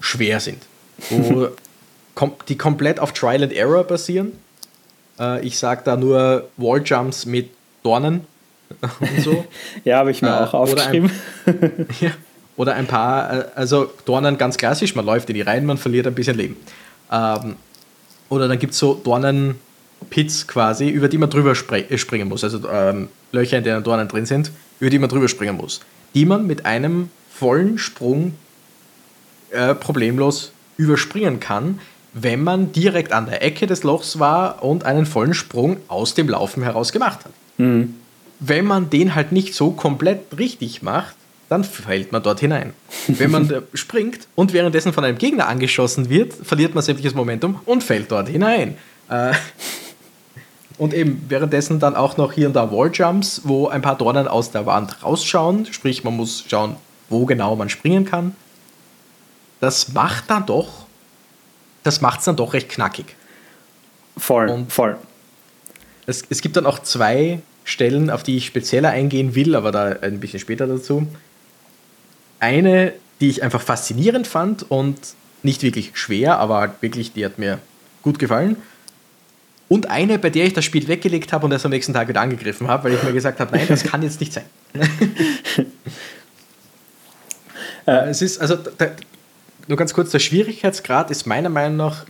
[0.00, 0.62] schwer sind,
[1.10, 1.48] wo
[2.48, 4.32] die komplett auf Trial and Error basieren.
[5.18, 7.50] Äh, ich sage da nur Walljumps mit
[7.82, 8.26] Dornen
[9.00, 9.44] und so.
[9.84, 11.10] ja, habe ich mir äh, auch aufgeschrieben.
[11.46, 12.10] Oder ein, ja,
[12.56, 16.06] oder ein paar, äh, also Dornen ganz klassisch, man läuft in die Reihen, man verliert
[16.06, 16.56] ein bisschen Leben.
[17.10, 17.56] Ähm,
[18.28, 22.44] oder dann gibt es so Dornenpits quasi, über die man drüber äh, springen muss.
[22.44, 25.80] Also ähm, Löcher, in denen Dornen drin sind, über die man drüber springen muss.
[26.14, 28.34] Die man mit einem vollen Sprung
[29.50, 31.80] äh, problemlos überspringen kann,
[32.14, 36.28] wenn man direkt an der Ecke des Lochs war und einen vollen Sprung aus dem
[36.28, 37.32] Laufen heraus gemacht hat.
[37.58, 37.94] Mhm.
[38.40, 41.16] Wenn man den halt nicht so komplett richtig macht,
[41.48, 42.72] dann fällt man dort hinein.
[43.08, 47.82] Wenn man springt und währenddessen von einem Gegner angeschossen wird, verliert man sämtliches Momentum und
[47.82, 48.76] fällt dort hinein.
[49.08, 49.32] Äh,
[50.78, 54.50] und eben währenddessen dann auch noch hier und da Walljumps, wo ein paar Dornen aus
[54.50, 56.76] der Wand rausschauen, sprich man muss schauen,
[57.08, 58.34] wo genau man springen kann.
[59.60, 60.86] Das macht dann doch,
[61.82, 63.16] das macht es dann doch recht knackig.
[64.16, 64.96] Voll, und voll.
[66.06, 69.86] Es, es gibt dann auch zwei Stellen, auf die ich spezieller eingehen will, aber da
[70.00, 71.06] ein bisschen später dazu
[72.40, 74.98] eine, die ich einfach faszinierend fand und
[75.42, 77.58] nicht wirklich schwer, aber wirklich, die hat mir
[78.02, 78.56] gut gefallen.
[79.68, 82.22] Und eine, bei der ich das Spiel weggelegt habe und erst am nächsten Tag wieder
[82.22, 84.44] angegriffen habe, weil ich mir gesagt habe, nein, das kann jetzt nicht sein.
[87.86, 88.86] äh, es ist, also, da,
[89.66, 92.06] nur ganz kurz, der Schwierigkeitsgrad ist meiner Meinung nach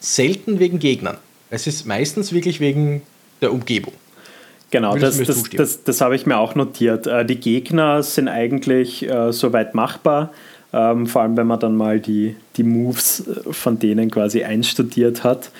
[0.00, 1.18] selten wegen Gegnern.
[1.50, 3.02] Es ist meistens wirklich wegen
[3.40, 3.94] der Umgebung.
[4.70, 7.06] Genau, das, das, das, das, habe ich mir auch notiert.
[7.06, 10.30] Äh, die Gegner sind eigentlich äh, soweit machbar,
[10.74, 15.50] ähm, vor allem wenn man dann mal die, die Moves von denen quasi einstudiert hat.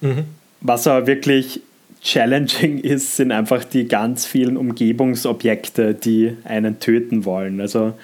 [0.00, 0.24] Mhm.
[0.60, 1.60] Was aber wirklich
[2.02, 7.60] challenging ist, sind einfach die ganz vielen Umgebungsobjekte, die einen töten wollen.
[7.60, 7.94] Also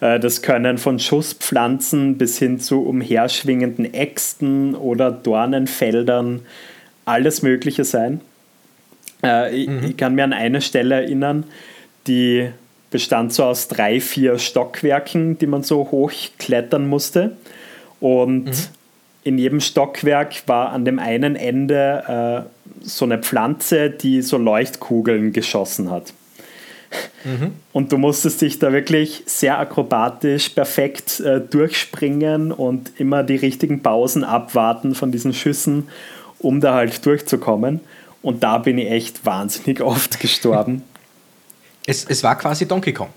[0.00, 6.40] äh, das können von Schusspflanzen bis hin zu umherschwingenden Äxten oder Dornenfeldern
[7.04, 8.20] alles Mögliche sein.
[9.22, 9.84] Äh, ich, mhm.
[9.84, 11.44] ich, kann mir an eine Stelle erinnern,
[12.06, 12.48] die
[12.90, 17.36] bestand so aus drei, vier Stockwerken, die man so hochklettern musste.
[18.00, 18.52] Und mhm.
[19.24, 25.32] In jedem Stockwerk war an dem einen Ende äh, so eine Pflanze, die so Leuchtkugeln
[25.32, 26.12] geschossen hat.
[27.24, 27.52] Mhm.
[27.72, 33.82] Und du musstest dich da wirklich sehr akrobatisch perfekt äh, durchspringen und immer die richtigen
[33.82, 35.88] Pausen abwarten von diesen Schüssen,
[36.38, 37.80] um da halt durchzukommen.
[38.22, 40.82] Und da bin ich echt wahnsinnig oft gestorben.
[41.86, 43.08] Es, es war quasi Donkey Kong.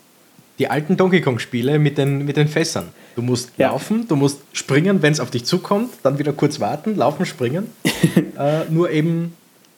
[0.58, 2.90] Die alten Donkey Kong-Spiele mit den, mit den Fässern.
[3.16, 3.70] Du musst ja.
[3.70, 7.70] laufen, du musst springen, wenn es auf dich zukommt, dann wieder kurz warten, laufen, springen.
[8.38, 9.34] äh, nur eben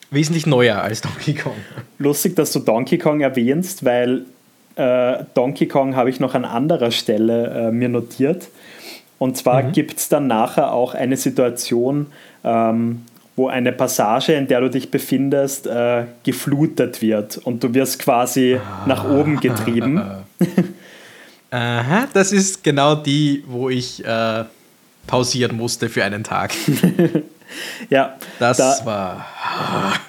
[0.10, 1.54] wesentlich neuer als Donkey Kong.
[2.00, 4.26] Lustig, dass du Donkey Kong erwähnst, weil
[4.76, 8.48] äh, Donkey Kong habe ich noch an anderer Stelle äh, mir notiert.
[9.20, 9.72] Und zwar mhm.
[9.72, 12.08] gibt es dann nachher auch eine Situation,
[12.44, 13.04] ähm,
[13.36, 18.56] wo eine Passage, in der du dich befindest, äh, geflutet wird und du wirst quasi
[18.56, 18.86] ah.
[18.88, 20.02] nach oben getrieben.
[21.52, 24.44] Aha, das ist genau die, wo ich äh,
[25.08, 26.54] pausieren musste für einen Tag.
[27.90, 29.26] ja, das da, war.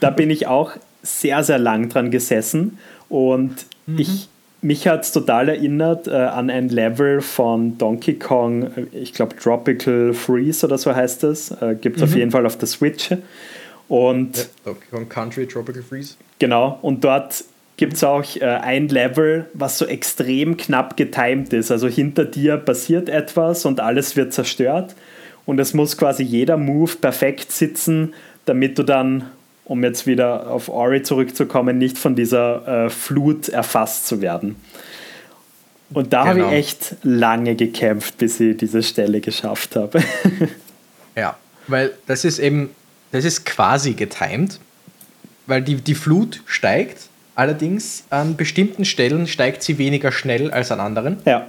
[0.01, 0.72] da bin ich auch
[1.03, 3.55] sehr, sehr lang dran gesessen und
[3.87, 3.98] mhm.
[3.98, 4.29] ich
[4.61, 9.37] mich hat es total erinnert äh, an ein Level von Donkey Kong, äh, ich glaube
[9.37, 11.51] Tropical Freeze oder so heißt es.
[11.53, 12.09] Äh, Gibt es mhm.
[12.09, 13.11] auf jeden Fall auf der Switch.
[13.88, 16.14] Und ja, Donkey Kong Country Tropical Freeze.
[16.38, 17.44] Genau, und dort
[17.78, 21.70] gibt es auch äh, ein Level, was so extrem knapp getimed ist.
[21.70, 24.94] Also hinter dir passiert etwas und alles wird zerstört.
[25.46, 28.12] Und es muss quasi jeder Move perfekt sitzen,
[28.44, 29.30] damit du dann
[29.64, 34.56] um jetzt wieder auf Ori zurückzukommen, nicht von dieser äh, Flut erfasst zu werden.
[35.90, 36.28] Und da genau.
[36.28, 36.56] habe ich genau.
[36.56, 40.02] echt lange gekämpft, bis ich diese Stelle geschafft habe.
[41.16, 41.36] ja,
[41.66, 42.70] weil das ist eben,
[43.12, 44.58] das ist quasi getimed,
[45.46, 47.07] weil die, die Flut steigt,
[47.38, 51.18] allerdings an bestimmten Stellen steigt sie weniger schnell als an anderen.
[51.24, 51.46] Ja.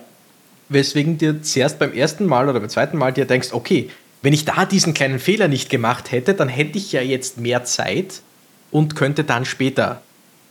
[0.70, 3.90] Weswegen dir zuerst beim ersten Mal oder beim zweiten Mal dir denkst, okay,
[4.22, 7.64] wenn ich da diesen kleinen Fehler nicht gemacht hätte, dann hätte ich ja jetzt mehr
[7.64, 8.22] Zeit
[8.70, 10.02] und könnte dann später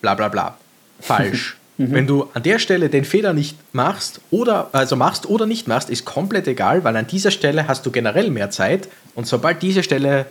[0.00, 0.58] bla bla bla.
[1.00, 1.54] Falsch.
[1.78, 1.92] Mhm.
[1.92, 5.90] Wenn du an der Stelle den Fehler nicht machst oder also machst oder nicht machst,
[5.90, 9.84] ist komplett egal, weil an dieser Stelle hast du generell mehr Zeit und sobald diese
[9.84, 10.26] Stelle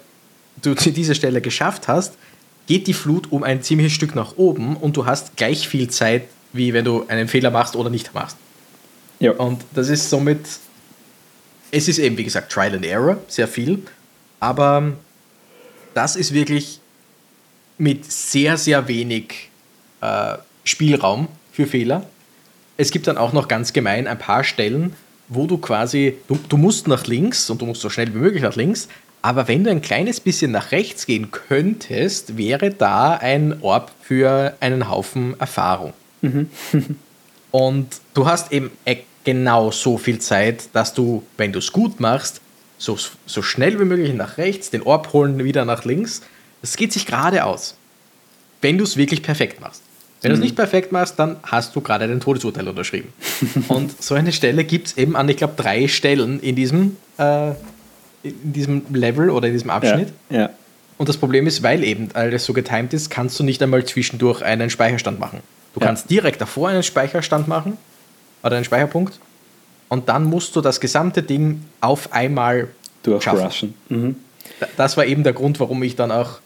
[0.62, 2.16] du diese Stelle geschafft hast,
[2.68, 6.24] geht die Flut um ein ziemliches Stück nach oben und du hast gleich viel Zeit,
[6.54, 8.38] wie wenn du einen Fehler machst oder nicht machst.
[9.20, 9.32] Ja.
[9.32, 10.46] Und das ist somit,
[11.72, 13.82] es ist eben wie gesagt Trial and Error, sehr viel,
[14.40, 14.94] aber
[15.94, 16.80] das ist wirklich
[17.78, 19.50] mit sehr, sehr wenig
[20.02, 22.08] äh, Spielraum für Fehler.
[22.76, 24.94] Es gibt dann auch noch ganz gemein ein paar Stellen,
[25.30, 28.44] wo du quasi, du, du musst nach links und du musst so schnell wie möglich
[28.44, 28.88] nach links,
[29.22, 34.56] aber wenn du ein kleines bisschen nach rechts gehen könntest, wäre da ein Orb für
[34.60, 35.94] einen Haufen Erfahrung.
[36.22, 36.50] Mhm.
[37.52, 42.00] und du hast eben e- genau so viel Zeit, dass du, wenn du es gut
[42.00, 42.42] machst,
[42.78, 46.22] so, so schnell wie möglich nach rechts, den Orb holen wieder nach links.
[46.62, 47.76] Das geht sich gerade aus.
[48.62, 49.82] Wenn du es wirklich perfekt machst.
[50.22, 50.46] Wenn du es mhm.
[50.46, 53.14] nicht perfekt machst, dann hast du gerade dein Todesurteil unterschrieben.
[53.68, 57.52] und so eine Stelle gibt es eben an, ich glaube, drei Stellen in diesem, äh,
[58.30, 60.10] in diesem Level oder in diesem Abschnitt.
[60.30, 60.50] Ja, ja.
[60.98, 64.42] Und das Problem ist, weil eben alles so getimed ist, kannst du nicht einmal zwischendurch
[64.42, 65.42] einen Speicherstand machen.
[65.74, 65.86] Du ja.
[65.86, 67.78] kannst direkt davor einen Speicherstand machen
[68.44, 69.20] oder einen Speicherpunkt
[69.90, 72.68] und dann musst du das gesamte Ding auf einmal
[73.04, 73.74] durchrushen.
[73.90, 74.16] Mhm.
[74.76, 76.40] Das war eben der Grund, warum ich dann auch,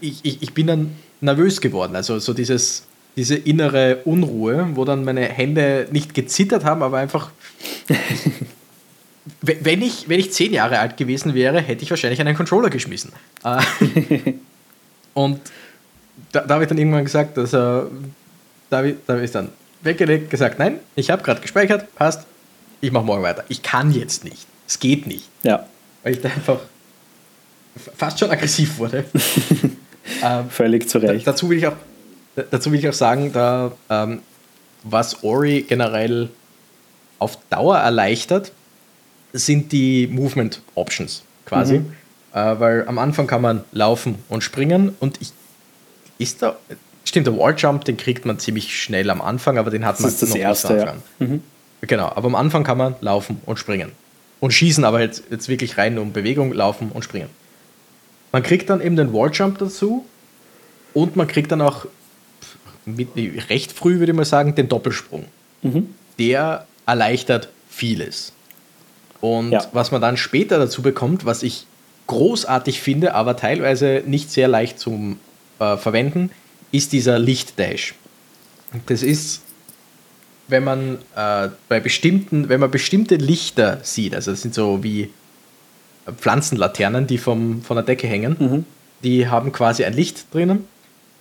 [0.00, 1.94] ich, ich, ich bin dann nervös geworden.
[1.94, 2.84] Also so dieses,
[3.16, 7.30] diese innere Unruhe, wo dann meine Hände nicht gezittert haben, aber einfach.
[9.40, 13.12] wenn, ich, wenn ich zehn Jahre alt gewesen wäre, hätte ich wahrscheinlich einen Controller geschmissen.
[13.44, 13.60] Äh,
[15.14, 15.40] und
[16.32, 17.88] da, da habe ich dann irgendwann gesagt, dass er.
[18.70, 19.50] Da habe ich, da hab ich dann
[19.82, 22.26] weggelegt, gesagt, nein, ich habe gerade gespeichert, passt,
[22.80, 23.44] ich mache morgen weiter.
[23.48, 24.46] Ich kann jetzt nicht.
[24.66, 25.28] Es geht nicht.
[25.42, 25.66] Ja.
[26.02, 26.60] Weil ich da einfach
[27.96, 29.04] fast schon aggressiv wurde.
[30.22, 31.26] ähm, Völlig zu Recht.
[31.26, 31.76] dazu will ich auch
[32.34, 34.22] Dazu will ich auch sagen, da, ähm,
[34.84, 36.30] was Ori generell
[37.18, 38.52] auf Dauer erleichtert,
[39.32, 41.80] sind die Movement Options quasi.
[41.80, 41.92] Mhm.
[42.32, 45.32] Äh, weil am Anfang kann man laufen und springen und ich,
[46.18, 46.56] ist da,
[47.04, 50.10] stimmt, der Walljump, den kriegt man ziemlich schnell am Anfang, aber den hat das man
[50.10, 50.94] ist das noch erste, ja.
[51.18, 51.42] Mhm.
[51.82, 53.92] Genau, aber am Anfang kann man laufen und springen.
[54.40, 57.28] Und schießen aber jetzt, jetzt wirklich rein um Bewegung, laufen und springen.
[58.32, 60.06] Man kriegt dann eben den Walljump dazu
[60.94, 61.86] und man kriegt dann auch
[62.84, 63.10] mit,
[63.48, 65.26] recht früh, würde ich mal sagen, den Doppelsprung.
[65.62, 65.94] Mhm.
[66.18, 68.32] Der erleichtert vieles.
[69.22, 69.64] Und ja.
[69.72, 71.66] was man dann später dazu bekommt, was ich
[72.08, 75.20] großartig finde, aber teilweise nicht sehr leicht zum
[75.60, 76.30] äh, Verwenden,
[76.72, 77.94] ist dieser Lichtdash.
[78.86, 79.42] Das ist,
[80.48, 85.10] wenn man äh, bei bestimmten, wenn man bestimmte Lichter sieht, also das sind so wie
[86.18, 88.64] Pflanzenlaternen, die vom, von der Decke hängen, mhm.
[89.04, 90.66] die haben quasi ein Licht drinnen.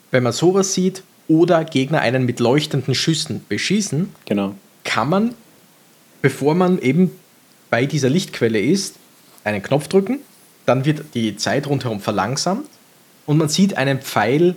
[0.10, 4.56] Wenn man sowas sieht, oder Gegner einen mit leuchtenden Schüssen beschießen, genau.
[4.84, 5.36] kann man,
[6.22, 7.12] bevor man eben
[7.72, 8.98] bei dieser Lichtquelle ist,
[9.44, 10.20] einen Knopf drücken,
[10.68, 12.70] dann wird die Zeit rundherum verlangsamt
[13.26, 14.56] und man sieht einen Pfeil,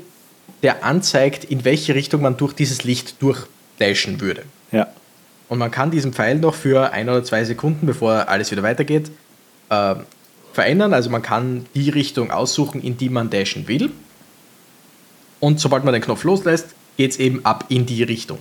[0.62, 4.42] der anzeigt, in welche Richtung man durch dieses Licht durchdashen würde.
[4.72, 4.88] Ja.
[5.48, 9.11] Und man kann diesen Pfeil noch für ein oder zwei Sekunden, bevor alles wieder weitergeht,
[9.70, 9.94] äh,
[10.53, 10.92] verändern.
[10.92, 13.90] Also man kann die Richtung aussuchen, in die man dashen will.
[15.40, 18.38] Und sobald man den Knopf loslässt, geht es eben ab in die Richtung.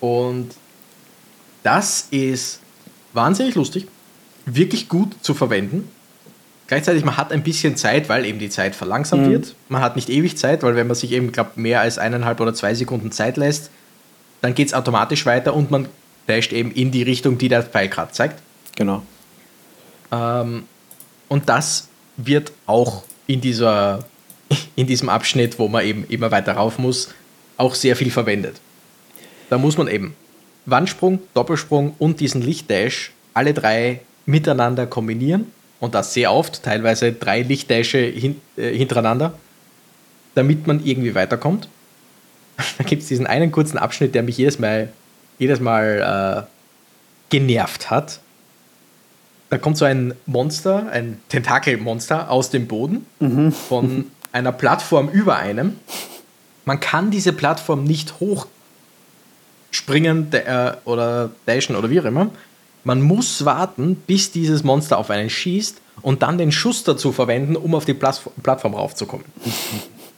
[0.00, 0.50] Und
[1.62, 2.60] das ist
[3.16, 3.88] wahnsinnig lustig,
[4.44, 5.88] wirklich gut zu verwenden.
[6.68, 9.30] Gleichzeitig, man hat ein bisschen Zeit, weil eben die Zeit verlangsamt mhm.
[9.30, 9.54] wird.
[9.68, 12.54] Man hat nicht ewig Zeit, weil wenn man sich eben, glaube mehr als eineinhalb oder
[12.54, 13.70] zwei Sekunden Zeit lässt,
[14.40, 15.88] dann geht es automatisch weiter und man
[16.26, 18.42] dasht eben in die Richtung, die der Pfeil gerade zeigt.
[18.76, 19.02] Genau.
[20.12, 20.64] Ähm,
[21.28, 24.04] und das wird auch in dieser
[24.76, 27.08] in diesem Abschnitt, wo man eben immer weiter rauf muss,
[27.56, 28.60] auch sehr viel verwendet.
[29.50, 30.14] Da muss man eben
[30.66, 35.46] Wandsprung, Doppelsprung und diesen Lichtdash alle drei miteinander kombinieren
[35.80, 39.38] und das sehr oft, teilweise drei Lichtdashe hin, äh, hintereinander,
[40.34, 41.68] damit man irgendwie weiterkommt.
[42.78, 44.90] Da gibt es diesen einen kurzen Abschnitt, der mich jedes Mal,
[45.38, 46.50] jedes Mal äh,
[47.28, 48.20] genervt hat.
[49.50, 53.52] Da kommt so ein Monster, ein Tentakelmonster aus dem Boden mhm.
[53.52, 55.76] von einer Plattform über einem.
[56.64, 58.20] Man kann diese Plattform nicht
[59.76, 62.30] hochspringen äh, oder dashen oder wie auch immer.
[62.84, 67.56] Man muss warten, bis dieses Monster auf einen schießt und dann den Schuss dazu verwenden,
[67.56, 69.26] um auf die Plattform raufzukommen.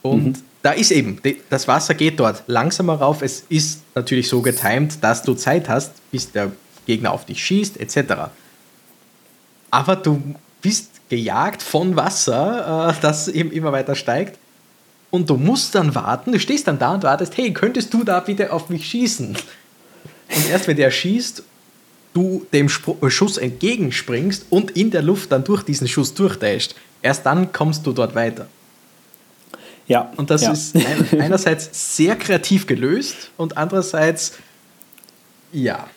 [0.02, 0.42] Und mhm.
[0.62, 3.22] da ist eben, das Wasser geht dort langsamer rauf.
[3.22, 6.52] Es ist natürlich so getimed, dass du Zeit hast, bis der
[6.86, 8.30] Gegner auf dich schießt, etc.
[9.70, 10.22] Aber du
[10.60, 14.38] bist gejagt von Wasser, äh, das eben immer weiter steigt.
[15.10, 18.20] Und du musst dann warten, du stehst dann da und wartest, hey, könntest du da
[18.20, 19.28] bitte auf mich schießen?
[19.28, 21.42] Und erst wenn der schießt,
[22.12, 27.24] du dem Spr Schuss entgegenspringst und in der Luft dann durch diesen Schuss durchdasht, erst
[27.26, 28.46] dann kommst du dort weiter.
[29.86, 30.12] Ja.
[30.16, 30.52] Und das ja.
[30.52, 30.76] ist
[31.18, 34.34] einerseits sehr kreativ gelöst und andererseits,
[35.52, 35.88] ja.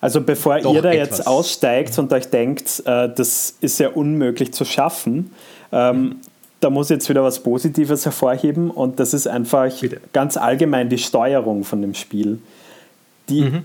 [0.00, 1.18] Also bevor Doch ihr da etwas.
[1.18, 5.32] jetzt aussteigt und euch denkt, äh, das ist ja unmöglich zu schaffen,
[5.70, 6.16] ähm,
[6.62, 10.00] da muss ich jetzt wieder was Positives hervorheben und das ist einfach Bitte.
[10.12, 12.38] ganz allgemein die Steuerung von dem Spiel.
[13.28, 13.64] Die, mhm.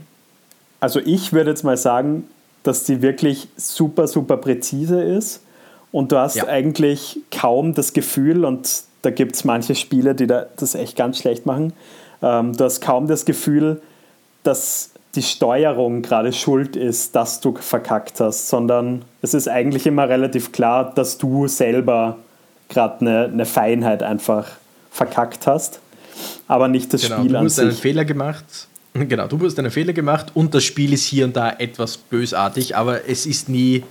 [0.80, 2.28] Also ich würde jetzt mal sagen,
[2.64, 5.44] dass die wirklich super, super präzise ist
[5.92, 6.48] und du hast ja.
[6.48, 11.46] eigentlich kaum das Gefühl, und da gibt es manche Spiele, die das echt ganz schlecht
[11.46, 11.74] machen,
[12.24, 13.80] ähm, du hast kaum das Gefühl,
[14.42, 20.10] dass die Steuerung gerade schuld ist, dass du verkackt hast, sondern es ist eigentlich immer
[20.10, 22.18] relativ klar, dass du selber
[22.70, 24.48] gerade eine, eine Feinheit einfach
[24.92, 25.80] verkackt hast,
[26.48, 27.56] aber nicht das genau, Spiel an sich.
[27.56, 28.46] Du hast einen Fehler gemacht.
[28.98, 32.76] Genau, du hast einen Fehler gemacht und das Spiel ist hier und da etwas bösartig,
[32.76, 33.84] aber es ist nie,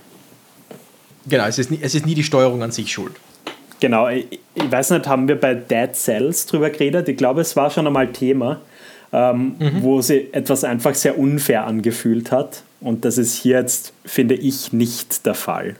[1.29, 3.13] genau, es ist nie, es ist nie die Steuerung an sich schuld.
[3.79, 7.07] Genau, ich, ich weiß nicht, haben wir bei Dead Cells drüber geredet?
[7.07, 8.59] Ich glaube, es war schon einmal Thema,
[9.13, 9.83] ähm, mhm.
[9.83, 12.63] wo sie etwas einfach sehr unfair angefühlt hat.
[12.81, 15.75] Und das ist hier jetzt, finde ich, nicht der Fall.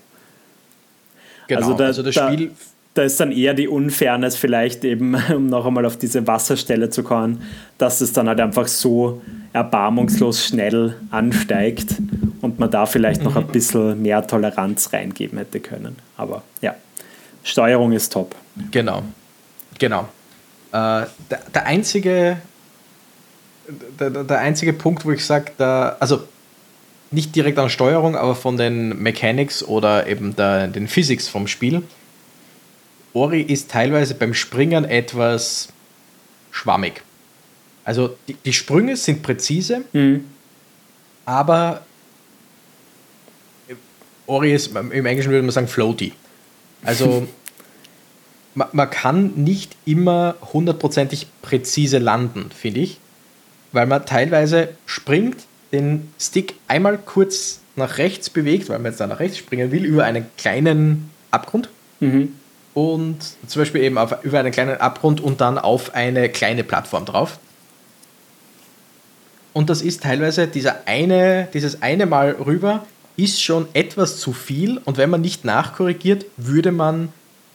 [1.47, 2.51] Genau, also, da, also das Spiel
[2.97, 7.03] da ist dann eher die Unfairness vielleicht eben, um noch einmal auf diese Wasserstelle zu
[7.03, 7.41] kommen,
[7.77, 9.21] dass es dann halt einfach so
[9.53, 11.95] erbarmungslos schnell ansteigt
[12.41, 13.51] und man da vielleicht noch ein mhm.
[13.51, 15.95] bisschen mehr Toleranz reingeben hätte können.
[16.15, 16.75] Aber ja,
[17.43, 18.35] Steuerung ist top.
[18.71, 19.03] Genau,
[19.79, 20.07] genau.
[20.71, 22.37] Äh, der, der, einzige,
[23.99, 25.51] der, der einzige Punkt, wo ich sage,
[25.99, 26.21] also
[27.11, 31.83] nicht direkt an Steuerung, aber von den Mechanics oder eben der, den Physics vom Spiel,
[33.13, 35.69] Ori ist teilweise beim Springen etwas
[36.51, 37.01] schwammig.
[37.83, 40.25] Also die, die Sprünge sind präzise, mhm.
[41.25, 41.85] aber
[44.25, 46.11] Ori ist, im Englischen würde man sagen, floaty.
[46.83, 47.27] Also
[48.55, 52.99] man, man kann nicht immer hundertprozentig präzise landen, finde ich,
[53.71, 59.07] weil man teilweise springt, den Stick einmal kurz nach rechts bewegt, weil man jetzt da
[59.07, 61.69] nach rechts springen will, über einen kleinen Abgrund.
[61.99, 62.33] Mhm
[62.77, 63.17] und
[63.47, 67.39] zum Beispiel eben auf, über einen kleinen Abgrund und dann auf eine kleine Plattform drauf.
[69.51, 74.79] Und das ist teilweise dieser eine, dieses eine Mal rüber ist schon etwas zu viel
[74.85, 77.09] und wenn man nicht nachkorrigiert, würde man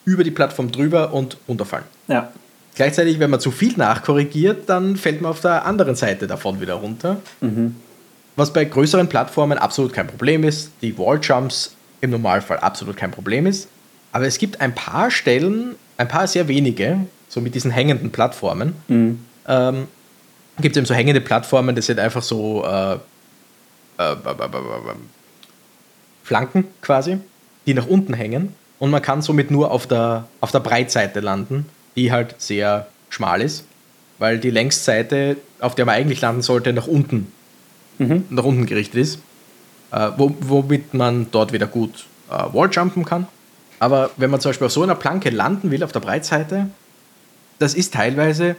[0.05, 1.87] über die Plattform drüber und runterfallen.
[2.09, 2.33] Ja.
[2.75, 6.75] Gleichzeitig, wenn man zu viel nachkorrigiert, dann fällt man auf der anderen Seite davon wieder
[6.75, 7.19] runter.
[7.41, 7.77] Mhm.
[8.35, 13.47] Was bei größeren Plattformen absolut kein Problem ist, die Walljumps im Normalfall absolut kein Problem
[13.47, 13.69] ist.
[14.13, 18.75] Aber es gibt ein paar Stellen, ein paar sehr wenige, so mit diesen hängenden Plattformen.
[18.89, 19.25] Mhm.
[19.49, 19.89] Ähm,
[20.61, 22.95] gibt es eben so hängende Plattformen, das sind einfach so äh,
[23.99, 24.17] äh,
[26.23, 27.19] Flanken quasi,
[27.67, 28.55] die nach unten hängen.
[28.79, 33.41] Und man kann somit nur auf der, auf der Breitseite landen, die halt sehr schmal
[33.41, 33.65] ist,
[34.19, 37.33] weil die Längsseite, auf der man eigentlich landen sollte, nach unten,
[37.99, 38.25] mhm.
[38.31, 39.19] nach unten gerichtet ist.
[39.93, 43.27] Äh, womit man dort wieder gut äh, Walljumpen kann.
[43.83, 46.69] Aber wenn man zum Beispiel auf so einer Planke landen will, auf der Breitseite,
[47.59, 48.55] das ist teilweise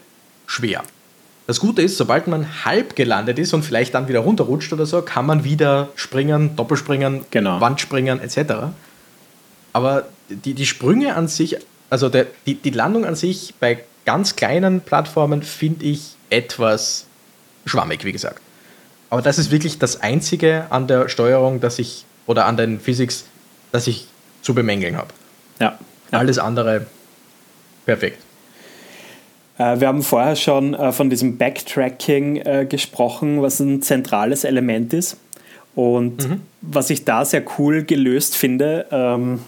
[0.47, 0.84] schwer.
[1.47, 5.01] Das Gute ist, sobald man halb gelandet ist und vielleicht dann wieder runterrutscht oder so,
[5.01, 7.61] kann man wieder springen, Doppelspringen, genau.
[7.61, 8.74] Wandspringen etc.
[9.71, 11.55] Aber die, die Sprünge an sich,
[11.89, 17.05] also der, die, die Landung an sich bei ganz kleinen Plattformen finde ich etwas
[17.65, 18.41] schwammig, wie gesagt.
[19.09, 23.24] Aber das ist wirklich das Einzige an der Steuerung, dass ich, oder an den Physics,
[23.71, 24.07] dass ich
[24.43, 25.09] zu bemängeln habe.
[25.59, 25.79] Ja.
[26.11, 26.85] Alles andere
[27.85, 28.19] perfekt.
[29.57, 34.93] Äh, wir haben vorher schon äh, von diesem Backtracking äh, gesprochen, was ein zentrales Element
[34.93, 35.17] ist.
[35.75, 36.41] Und mhm.
[36.61, 39.39] was ich da sehr cool gelöst finde, ähm,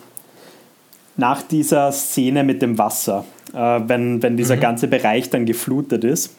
[1.17, 3.23] nach dieser Szene mit dem Wasser,
[3.53, 4.59] wenn, wenn dieser mhm.
[4.59, 6.35] ganze Bereich dann geflutet ist,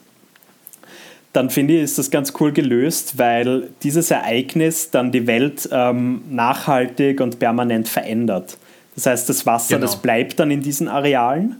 [1.36, 6.22] dann finde ich, ist das ganz cool gelöst, weil dieses Ereignis dann die Welt ähm,
[6.30, 8.56] nachhaltig und permanent verändert.
[8.94, 9.86] Das heißt, das Wasser, genau.
[9.86, 11.56] das bleibt dann in diesen Arealen.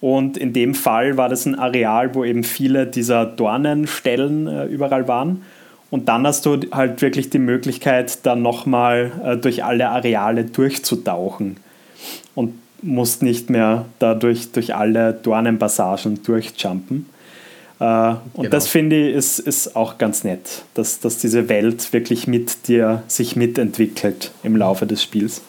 [0.00, 5.06] Und in dem Fall war das ein Areal, wo eben viele dieser Dornenstellen äh, überall
[5.06, 5.42] waren.
[5.90, 11.58] Und dann hast du halt wirklich die Möglichkeit, dann nochmal äh, durch alle Areale durchzutauchen.
[12.34, 17.06] Und musst nicht mehr dadurch durch alle Dornenpassagen durchjumpen.
[17.80, 18.50] Äh, und genau.
[18.50, 23.02] das finde ich ist, ist auch ganz nett, dass, dass diese Welt wirklich mit dir
[23.08, 25.40] sich mitentwickelt im Laufe des Spiels.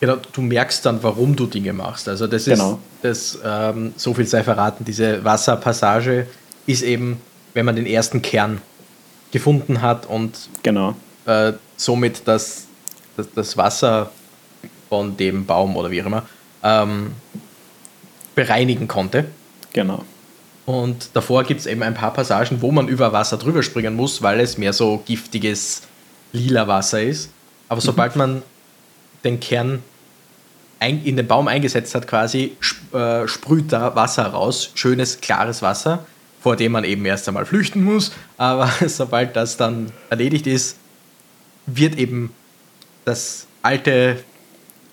[0.00, 2.08] Genau, du merkst dann, warum du Dinge machst.
[2.08, 2.78] Also das genau.
[3.02, 6.26] ist, das, ähm, so viel sei verraten, diese Wasserpassage
[6.66, 7.18] ist eben,
[7.54, 8.60] wenn man den ersten Kern
[9.32, 10.94] gefunden hat und genau.
[11.24, 12.66] äh, somit das,
[13.16, 14.10] das, das, Wasser
[14.90, 16.26] von dem Baum oder wie auch immer
[16.62, 17.12] ähm,
[18.34, 19.24] bereinigen konnte.
[19.72, 20.04] Genau.
[20.66, 24.22] Und davor gibt es eben ein paar Passagen, wo man über Wasser drüber springen muss,
[24.22, 25.82] weil es mehr so giftiges
[26.32, 27.30] lila Wasser ist.
[27.68, 27.84] Aber mhm.
[27.84, 28.42] sobald man
[29.24, 29.82] den Kern
[30.80, 32.56] in den Baum eingesetzt hat, quasi
[32.92, 36.04] äh, sprüht da Wasser raus, schönes, klares Wasser,
[36.42, 38.12] vor dem man eben erst einmal flüchten muss.
[38.36, 40.76] Aber sobald das dann erledigt ist,
[41.66, 42.34] wird eben
[43.06, 44.22] das alte,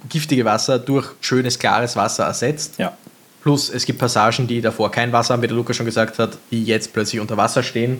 [0.07, 2.76] giftige Wasser durch schönes, klares Wasser ersetzt.
[2.78, 2.97] Ja.
[3.41, 6.37] Plus es gibt Passagen, die davor kein Wasser haben, wie der Luca schon gesagt hat,
[6.51, 7.99] die jetzt plötzlich unter Wasser stehen.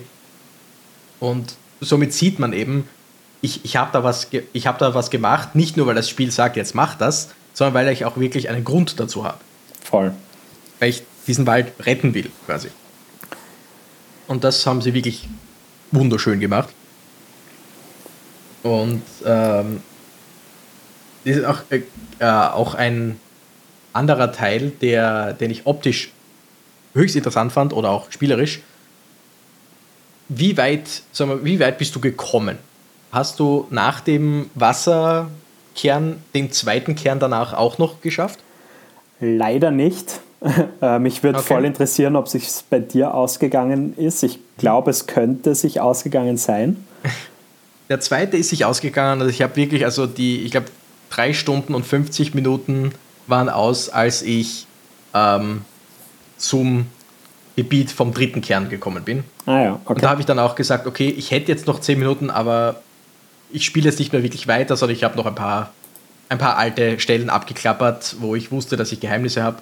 [1.18, 2.88] Und somit sieht man eben,
[3.40, 6.56] ich, ich habe da, was hab da was gemacht, nicht nur weil das Spiel sagt,
[6.56, 9.38] jetzt mach das, sondern weil ich auch wirklich einen Grund dazu habe.
[9.82, 10.14] Voll.
[10.78, 12.68] Weil ich diesen Wald retten will, quasi.
[14.28, 15.28] Und das haben sie wirklich
[15.90, 16.68] wunderschön gemacht.
[18.62, 19.82] Und ähm,
[21.24, 21.82] ist auch, äh,
[22.20, 23.20] äh auch ein
[23.92, 26.10] anderer Teil, der, den ich optisch
[26.94, 28.60] höchst interessant fand oder auch spielerisch.
[30.28, 32.58] Wie weit, sag mal, wie weit bist du gekommen?
[33.10, 38.40] Hast du nach dem Wasserkern den zweiten Kern danach auch noch geschafft?
[39.20, 40.20] Leider nicht.
[40.80, 41.54] Äh, mich würde okay.
[41.54, 44.24] voll interessieren, ob sich bei dir ausgegangen ist.
[44.24, 46.84] Ich glaube, es könnte sich ausgegangen sein.
[47.88, 49.20] Der zweite ist sich ausgegangen.
[49.20, 50.66] Also ich habe wirklich, also die, ich glaube,
[51.10, 52.90] drei Stunden und 50 Minuten
[53.26, 54.66] waren aus, als ich
[55.14, 55.62] ähm,
[56.36, 56.86] zum
[57.56, 59.24] Gebiet vom dritten Kern gekommen bin.
[59.46, 59.94] Ah ja, okay.
[59.94, 62.80] Und da habe ich dann auch gesagt, okay, ich hätte jetzt noch zehn Minuten, aber
[63.50, 65.70] ich spiele jetzt nicht mehr wirklich weiter, sondern ich habe noch ein paar,
[66.28, 69.58] ein paar alte Stellen abgeklappert, wo ich wusste, dass ich Geheimnisse habe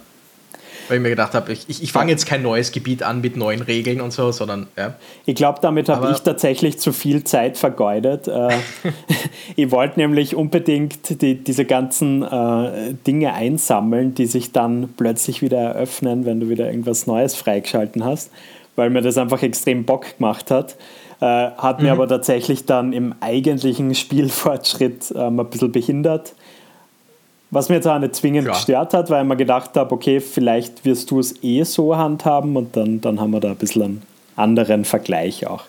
[0.90, 3.36] weil ich mir gedacht habe, ich, ich, ich fange jetzt kein neues Gebiet an mit
[3.36, 4.94] neuen Regeln und so, sondern ja.
[5.24, 8.28] Ich glaube, damit habe ich tatsächlich zu viel Zeit vergeudet.
[8.28, 8.50] Äh,
[9.56, 15.58] ich wollte nämlich unbedingt die, diese ganzen äh, Dinge einsammeln, die sich dann plötzlich wieder
[15.58, 18.30] eröffnen, wenn du wieder irgendwas Neues freigeschalten hast,
[18.76, 20.76] weil mir das einfach extrem Bock gemacht hat.
[21.20, 21.86] Äh, hat mhm.
[21.86, 26.34] mir aber tatsächlich dann im eigentlichen Spielfortschritt ähm, ein bisschen behindert
[27.50, 28.52] was mir jetzt auch nicht zwingend ja.
[28.52, 32.56] gestört hat, weil ich mir gedacht habe, okay, vielleicht wirst du es eh so handhaben
[32.56, 34.02] und dann, dann haben wir da ein bisschen einen
[34.36, 35.64] anderen Vergleich auch.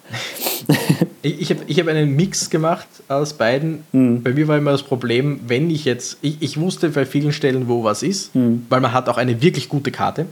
[1.22, 3.84] ich ich habe ich hab einen Mix gemacht aus beiden.
[3.92, 4.22] Mhm.
[4.22, 7.68] Bei mir war immer das Problem, wenn ich jetzt, ich, ich wusste bei vielen Stellen,
[7.68, 8.66] wo was ist, mhm.
[8.70, 10.28] weil man hat auch eine wirklich gute Karte,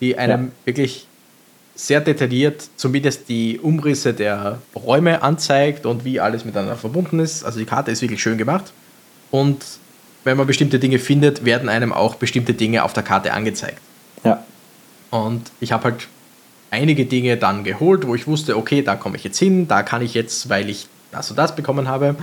[0.00, 0.50] die einem ja.
[0.66, 1.06] wirklich
[1.76, 7.44] sehr detailliert zumindest die Umrisse der Räume anzeigt und wie alles miteinander verbunden ist.
[7.44, 8.72] Also die Karte ist wirklich schön gemacht.
[9.32, 9.64] Und
[10.24, 13.78] wenn man bestimmte Dinge findet, werden einem auch bestimmte Dinge auf der Karte angezeigt.
[14.24, 14.42] Ja.
[15.10, 16.08] Und ich habe halt
[16.70, 20.02] einige Dinge dann geholt, wo ich wusste, okay, da komme ich jetzt hin, da kann
[20.02, 22.16] ich jetzt, weil ich das und das bekommen habe.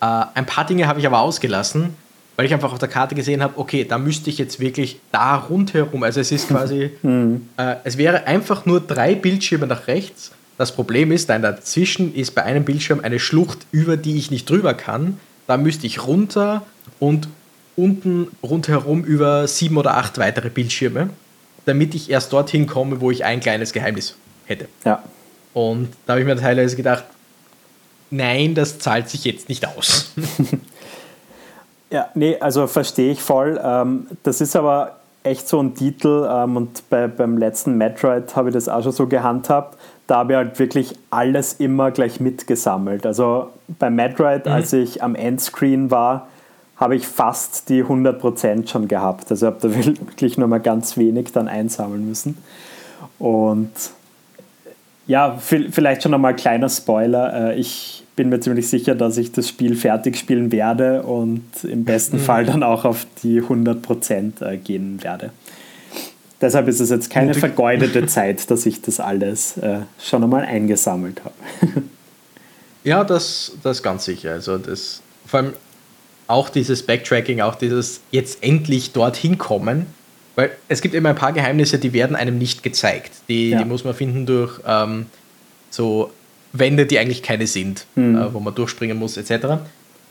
[0.00, 1.94] Äh, ein paar Dinge habe ich aber ausgelassen,
[2.36, 5.36] weil ich einfach auf der Karte gesehen habe, okay, da müsste ich jetzt wirklich da
[5.36, 7.48] rundherum, also es ist quasi, mhm.
[7.56, 10.32] äh, es wäre einfach nur drei Bildschirme nach rechts.
[10.56, 14.50] Das Problem ist, dann dazwischen ist bei einem Bildschirm eine Schlucht, über die ich nicht
[14.50, 15.20] drüber kann.
[15.46, 16.66] Da müsste ich runter
[16.98, 17.28] und
[17.76, 21.10] unten rundherum über sieben oder acht weitere Bildschirme,
[21.64, 24.16] damit ich erst dorthin komme, wo ich ein kleines Geheimnis
[24.46, 24.66] hätte.
[24.84, 25.02] Ja.
[25.54, 27.04] Und da habe ich mir teilweise gedacht,
[28.10, 30.12] nein, das zahlt sich jetzt nicht aus.
[31.90, 33.60] ja, nee, also verstehe ich voll.
[33.62, 38.48] Ähm, das ist aber echt so ein Titel ähm, und bei, beim letzten Metroid habe
[38.48, 39.78] ich das auch schon so gehandhabt.
[40.06, 43.04] Da habe ich halt wirklich alles immer gleich mitgesammelt.
[43.04, 44.52] Also bei Metroid, mhm.
[44.52, 46.28] als ich am Endscreen war,
[46.78, 49.30] habe ich fast die 100% schon gehabt.
[49.30, 52.38] Also habe da wirklich nur mal ganz wenig dann einsammeln müssen.
[53.18, 53.70] Und
[55.06, 57.50] ja, vielleicht schon einmal kleiner Spoiler.
[57.52, 61.84] Äh, ich bin mir ziemlich sicher, dass ich das Spiel fertig spielen werde und im
[61.84, 62.22] besten mhm.
[62.22, 65.30] Fall dann auch auf die 100% äh, gehen werde.
[66.40, 71.22] Deshalb ist es jetzt keine vergeudete Zeit, dass ich das alles äh, schon einmal eingesammelt
[71.24, 71.34] habe.
[72.84, 74.32] ja, das, das ganz sicher.
[74.32, 75.52] Also das, vor allem
[76.28, 79.86] auch dieses Backtracking, auch dieses jetzt endlich dorthin kommen,
[80.36, 83.10] weil es gibt immer ein paar Geheimnisse, die werden einem nicht gezeigt.
[83.28, 83.58] Die, ja.
[83.58, 85.06] die muss man finden durch ähm,
[85.70, 86.12] so
[86.52, 88.16] Wände, die eigentlich keine sind, mhm.
[88.16, 89.46] äh, wo man durchspringen muss, etc.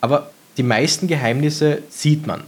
[0.01, 2.43] Aber die meisten Geheimnisse sieht man,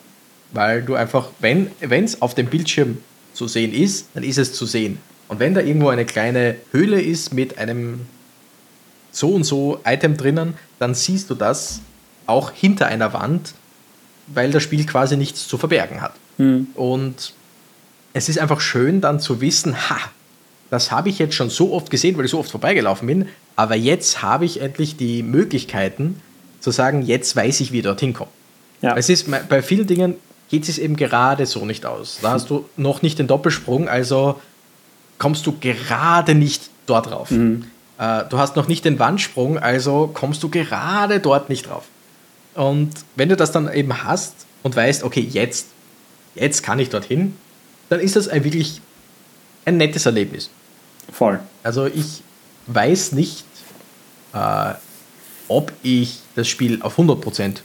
[0.51, 2.97] weil du einfach, wenn es auf dem Bildschirm
[3.33, 4.97] zu sehen ist, dann ist es zu sehen.
[5.27, 8.07] Und wenn da irgendwo eine kleine Höhle ist mit einem
[9.11, 11.81] so und so Item drinnen, dann siehst du das
[12.25, 13.53] auch hinter einer Wand
[14.33, 16.13] weil das Spiel quasi nichts zu verbergen hat.
[16.37, 16.67] Mhm.
[16.75, 17.33] Und
[18.13, 19.97] es ist einfach schön dann zu wissen, ha,
[20.69, 23.75] das habe ich jetzt schon so oft gesehen, weil ich so oft vorbeigelaufen bin, aber
[23.75, 26.21] jetzt habe ich endlich die Möglichkeiten
[26.59, 28.31] zu sagen, jetzt weiß ich, wie ich dorthin komme.
[28.81, 28.95] Ja.
[28.95, 30.15] Es ist, bei vielen Dingen
[30.49, 32.19] geht es eben gerade so nicht aus.
[32.21, 34.39] Da hast du noch nicht den Doppelsprung, also
[35.17, 37.31] kommst du gerade nicht dort drauf.
[37.31, 37.65] Mhm.
[37.97, 41.85] Äh, du hast noch nicht den Wandsprung, also kommst du gerade dort nicht drauf.
[42.55, 45.67] Und wenn du das dann eben hast und weißt, okay, jetzt,
[46.35, 47.35] jetzt kann ich dorthin,
[47.89, 48.81] dann ist das ein wirklich
[49.65, 50.49] ein nettes Erlebnis.
[51.11, 51.39] Voll.
[51.63, 52.21] Also ich
[52.67, 53.45] weiß nicht,
[54.33, 54.73] äh,
[55.47, 57.57] ob ich das Spiel auf 100%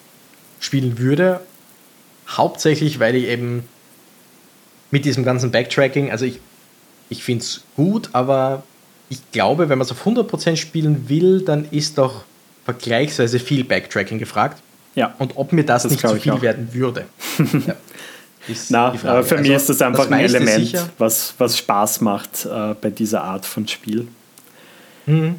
[0.60, 1.40] spielen würde.
[2.26, 3.68] Hauptsächlich, weil ich eben
[4.90, 6.40] mit diesem ganzen Backtracking, also ich,
[7.10, 8.62] ich finde es gut, aber
[9.10, 12.24] ich glaube, wenn man es auf 100% spielen will, dann ist doch
[12.64, 14.62] vergleichsweise viel Backtracking gefragt.
[14.94, 15.14] Ja.
[15.18, 17.06] Und ob mir das, das nicht zu viel werden würde.
[17.66, 17.74] ja.
[18.68, 22.74] Na, für also, mich ist das einfach das ein Element, was, was Spaß macht äh,
[22.80, 24.06] bei dieser Art von Spiel.
[25.06, 25.36] Mhm.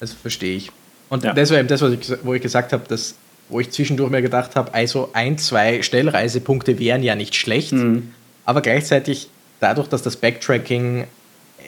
[0.00, 0.70] Das verstehe ich.
[1.08, 1.32] Und ja.
[1.32, 3.14] das war eben das, was ich, wo ich gesagt habe, dass,
[3.48, 8.12] wo ich zwischendurch mir gedacht habe, also ein, zwei Stellreisepunkte wären ja nicht schlecht, mhm.
[8.44, 9.30] aber gleichzeitig
[9.60, 11.06] dadurch, dass das Backtracking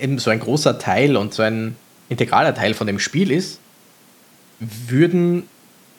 [0.01, 1.77] eben so ein großer Teil und so ein
[2.09, 3.61] integraler Teil von dem Spiel ist,
[4.61, 5.45] würden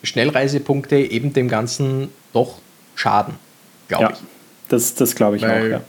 [0.03, 2.59] Schnellreisepunkte eben dem Ganzen doch
[2.95, 3.35] schaden
[3.89, 4.19] glaube ja, ich.
[4.69, 5.81] Das, das glaube ich Weil auch, ja.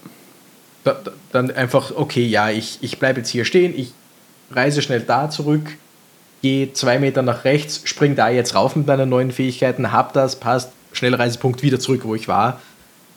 [0.83, 0.99] Da,
[1.31, 3.93] dann einfach, okay, ja, ich, ich bleibe jetzt hier stehen, ich
[4.51, 5.77] reise schnell da zurück,
[6.43, 10.41] gehe zwei Meter nach rechts, spring da jetzt rauf mit meinen neuen Fähigkeiten, hab das,
[10.41, 12.61] passt, Schnellreisepunkt wieder zurück, wo ich war.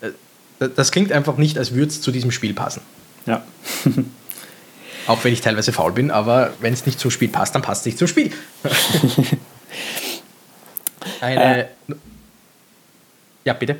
[0.01, 2.81] Äh, das klingt einfach nicht, als würde es zu diesem Spiel passen.
[3.25, 3.43] Ja.
[5.07, 7.81] Auch wenn ich teilweise faul bin, aber wenn es nicht zum Spiel passt, dann passt
[7.81, 8.31] es nicht zum Spiel.
[11.21, 11.63] Eine.
[11.63, 11.65] Äh.
[13.45, 13.77] Ja, bitte.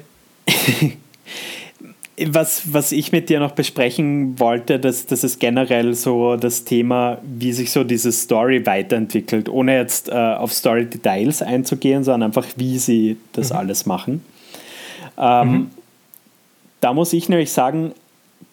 [2.28, 7.17] was, was ich mit dir noch besprechen wollte, das, das ist generell so das Thema,
[7.24, 12.78] wie sich so diese Story weiterentwickelt, ohne jetzt äh, auf Story-Details einzugehen, sondern einfach, wie
[12.78, 13.57] sie das mhm.
[13.57, 14.24] alles machen.
[15.17, 15.71] Ähm, mhm.
[16.82, 17.93] Da muss ich nämlich sagen,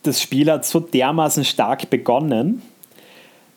[0.03, 2.63] das Spiel hat so dermaßen stark begonnen,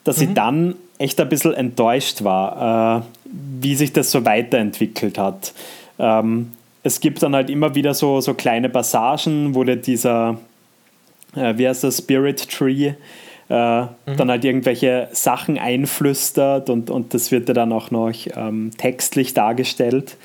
[0.04, 0.24] dass mhm.
[0.24, 5.54] ich dann echt ein bisschen enttäuscht war, äh, wie sich das so weiterentwickelt hat.
[6.00, 6.52] Ähm,
[6.84, 10.38] es gibt dann halt immer wieder so, so kleine Passagen, wo dieser,
[11.36, 12.94] äh, wie heißt das, Spirit Tree,
[13.50, 13.88] äh, mhm.
[14.18, 19.34] dann halt irgendwelche Sachen einflüstert und, und das wird dir dann auch noch ähm, textlich
[19.34, 20.18] dargestellt.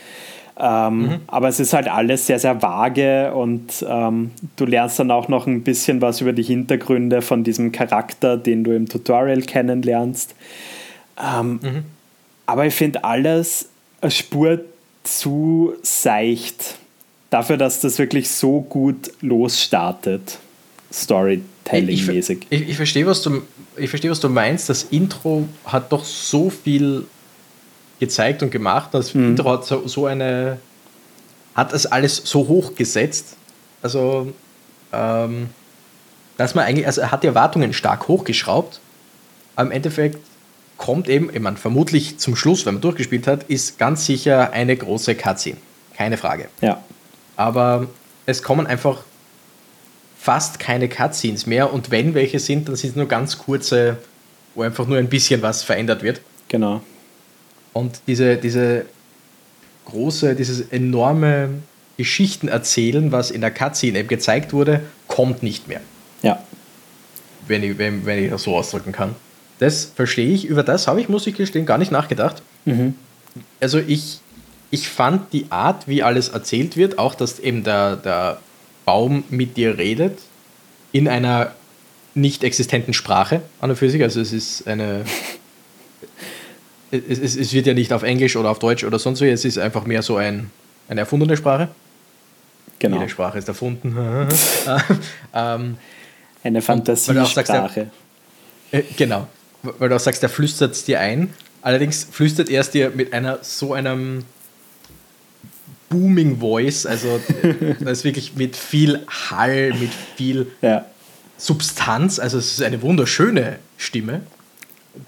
[0.60, 1.20] Ähm, mhm.
[1.28, 5.46] Aber es ist halt alles sehr, sehr vage und ähm, du lernst dann auch noch
[5.46, 10.34] ein bisschen was über die Hintergründe von diesem Charakter, den du im Tutorial kennenlernst.
[11.16, 11.84] Ähm, mhm.
[12.48, 13.68] Aber ich finde alles
[14.00, 14.60] eine Spur
[15.02, 16.76] zu seicht
[17.28, 20.38] dafür, dass das wirklich so gut losstartet,
[20.90, 22.46] Storytelling-mäßig.
[22.48, 23.42] Ich, ich, ich, verstehe, was du,
[23.76, 24.70] ich verstehe, was du meinst.
[24.70, 27.04] Das Intro hat doch so viel
[28.00, 28.94] gezeigt und gemacht.
[28.94, 29.32] Das mhm.
[29.32, 30.58] Intro hat so, so eine,
[31.54, 33.36] hat das alles so hoch gesetzt.
[33.82, 34.32] Also,
[34.94, 35.50] ähm,
[36.38, 38.80] dass man eigentlich, also er hat die Erwartungen stark hochgeschraubt.
[39.54, 40.18] Aber im Endeffekt
[40.78, 44.74] kommt eben, ich meine, vermutlich zum Schluss, wenn man durchgespielt hat, ist ganz sicher eine
[44.74, 45.58] große Cutscene.
[45.94, 46.48] Keine Frage.
[46.62, 46.82] Ja.
[47.36, 47.88] Aber
[48.24, 49.02] es kommen einfach
[50.18, 53.98] fast keine Cutscenes mehr und wenn welche sind, dann sind es nur ganz kurze,
[54.54, 56.20] wo einfach nur ein bisschen was verändert wird.
[56.48, 56.80] Genau.
[57.72, 58.86] Und diese, diese
[59.84, 61.50] große, dieses enorme
[61.96, 65.80] Geschichten erzählen, was in der Cutscene eben gezeigt wurde, kommt nicht mehr.
[66.22, 66.42] Ja.
[67.46, 69.16] Wenn ich, wenn, wenn ich das so ausdrücken kann.
[69.58, 70.44] Das verstehe ich.
[70.44, 72.42] Über das habe ich, muss ich gestehen, gar nicht nachgedacht.
[72.64, 72.94] Mhm.
[73.60, 74.20] Also ich,
[74.70, 78.38] ich fand die Art, wie alles erzählt wird, auch dass eben der, der
[78.84, 80.18] Baum mit dir redet,
[80.92, 81.52] in einer
[82.14, 84.02] nicht existenten Sprache an für sich.
[84.02, 85.04] Also es ist eine.
[86.90, 89.44] es, es, es wird ja nicht auf Englisch oder auf Deutsch oder sonst wie, es
[89.44, 90.50] ist einfach mehr so ein,
[90.88, 91.68] eine erfundene Sprache.
[92.78, 92.98] Genau.
[92.98, 93.96] Jede Sprache ist erfunden.
[95.34, 95.76] ähm,
[96.44, 97.90] eine Fantasiesprache.
[98.70, 99.26] Äh, genau
[99.62, 101.32] weil du auch sagst, er flüstert es dir ein.
[101.62, 104.24] Allerdings flüstert er es dir mit einer so einem
[105.88, 107.20] booming Voice, also
[107.80, 110.84] das ist wirklich mit viel Hall, mit viel ja.
[111.36, 114.20] Substanz, also es ist eine wunderschöne Stimme,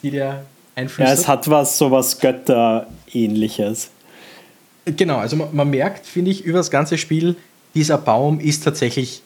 [0.02, 0.44] die dir
[0.74, 1.16] einflüstert.
[1.16, 3.90] Ja, es hat was, so was Götterähnliches.
[4.86, 7.36] Genau, also man, man merkt, finde ich, über das ganze Spiel,
[7.74, 9.22] dieser Baum ist tatsächlich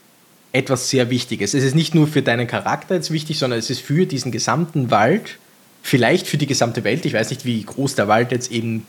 [0.54, 1.52] etwas sehr Wichtiges.
[1.52, 4.90] Es ist nicht nur für deinen Charakter jetzt wichtig, sondern es ist für diesen gesamten
[4.92, 5.38] Wald,
[5.82, 7.04] vielleicht für die gesamte Welt.
[7.04, 8.86] Ich weiß nicht, wie groß der Wald jetzt eben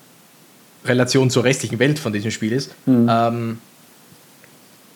[0.85, 2.75] Relation zur restlichen Welt von diesem Spiel ist.
[2.85, 3.07] Mhm.
[3.09, 3.57] Ähm,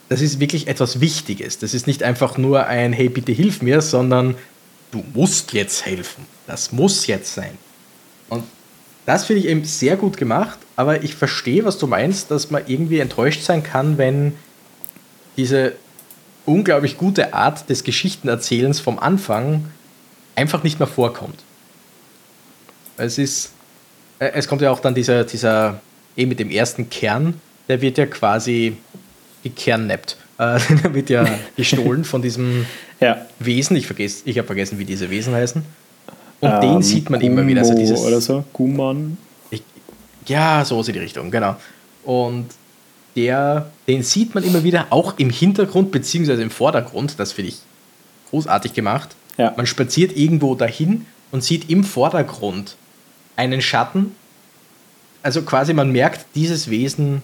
[0.09, 1.57] das ist wirklich etwas Wichtiges.
[1.57, 4.36] Das ist nicht einfach nur ein Hey, bitte hilf mir, sondern
[4.91, 6.26] du musst jetzt helfen.
[6.45, 7.57] Das muss jetzt sein.
[8.30, 8.43] Und
[9.07, 12.61] das finde ich eben sehr gut gemacht, aber ich verstehe, was du meinst, dass man
[12.67, 14.34] irgendwie enttäuscht sein kann, wenn
[15.36, 15.74] diese
[16.50, 19.66] unglaublich gute Art des Geschichtenerzählens vom Anfang
[20.36, 21.39] einfach nicht mehr vorkommt.
[22.97, 23.52] Es ist,
[24.20, 25.80] äh, es kommt ja auch dann dieser, dieser,
[26.18, 27.36] eh mit dem ersten Kern,
[27.68, 28.78] der wird ja quasi
[29.43, 30.18] gekernappt.
[30.38, 31.26] Äh, der wird ja
[31.56, 32.66] gestohlen von diesem
[33.00, 33.26] ja.
[33.38, 33.78] Wesen.
[33.78, 33.88] Ich,
[34.26, 35.64] ich habe vergessen, wie diese Wesen heißen.
[36.41, 37.62] Und ähm, den sieht man Gumo immer wieder.
[37.62, 39.18] Also dieses, oder so, Guman.
[39.52, 39.62] Ich,
[40.26, 41.58] ja, so ist die Richtung, genau.
[42.04, 42.47] Und
[43.16, 47.20] der, den sieht man immer wieder, auch im Hintergrund beziehungsweise im Vordergrund.
[47.20, 47.60] Das finde ich
[48.30, 49.16] großartig gemacht.
[49.38, 49.53] Ja.
[49.55, 52.76] Man spaziert irgendwo dahin und sieht im Vordergrund
[53.36, 54.16] einen Schatten.
[55.24, 57.22] Also quasi man merkt, dieses Wesen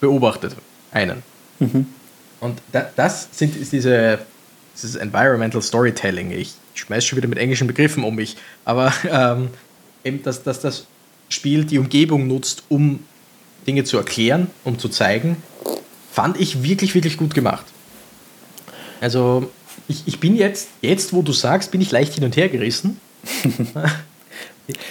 [0.00, 0.56] beobachtet
[0.92, 1.22] einen.
[1.58, 1.86] Mhm.
[2.40, 4.18] Und da, das sind ist diese,
[4.74, 6.30] dieses Environmental Storytelling.
[6.30, 9.48] Ich schmeiße schon wieder mit englischen Begriffen um mich, aber ähm,
[10.04, 10.86] eben, dass, dass das
[11.28, 13.00] Spiel die Umgebung nutzt, um
[13.66, 15.36] Dinge zu erklären, um zu zeigen,
[16.10, 17.66] fand ich wirklich, wirklich gut gemacht.
[19.00, 19.50] Also
[19.88, 23.00] ich, ich bin jetzt, jetzt wo du sagst, bin ich leicht hin und her gerissen.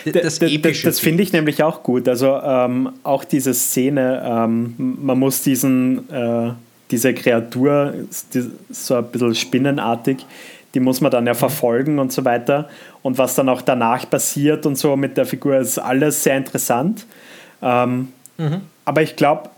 [0.06, 2.08] das, das, das, das finde ich nämlich auch gut.
[2.08, 6.52] Also ähm, auch diese Szene, ähm, man muss diesen, äh,
[6.92, 7.94] diese Kreatur,
[8.34, 10.26] die, so ein bisschen spinnenartig,
[10.74, 11.38] die muss man dann ja mhm.
[11.38, 12.70] verfolgen und so weiter.
[13.02, 17.06] Und was dann auch danach passiert und so mit der Figur ist alles sehr interessant.
[17.62, 18.62] Ähm, mhm.
[18.86, 19.50] Aber ich glaube,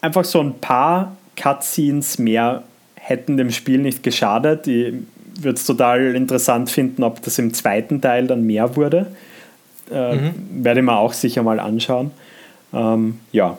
[0.00, 2.62] einfach so ein paar Cutscenes mehr
[2.94, 4.66] hätten dem Spiel nicht geschadet.
[4.66, 4.94] Ich
[5.40, 9.06] würde es total interessant finden, ob das im zweiten Teil dann mehr wurde.
[9.90, 10.64] Äh, mhm.
[10.64, 12.12] Werde ich mir auch sicher mal anschauen.
[12.72, 13.58] Ähm, ja.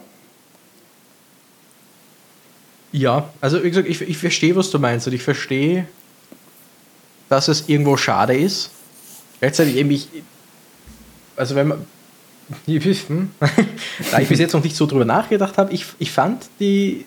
[2.91, 5.88] Ja, also wie gesagt, ich, ich verstehe, was du meinst und ich verstehe,
[7.28, 8.70] dass es irgendwo schade ist.
[9.39, 10.08] Gleichzeitig eben ich,
[11.36, 11.86] also wenn man,
[14.12, 17.06] da ich bis jetzt noch nicht so drüber nachgedacht habe, ich, ich fand die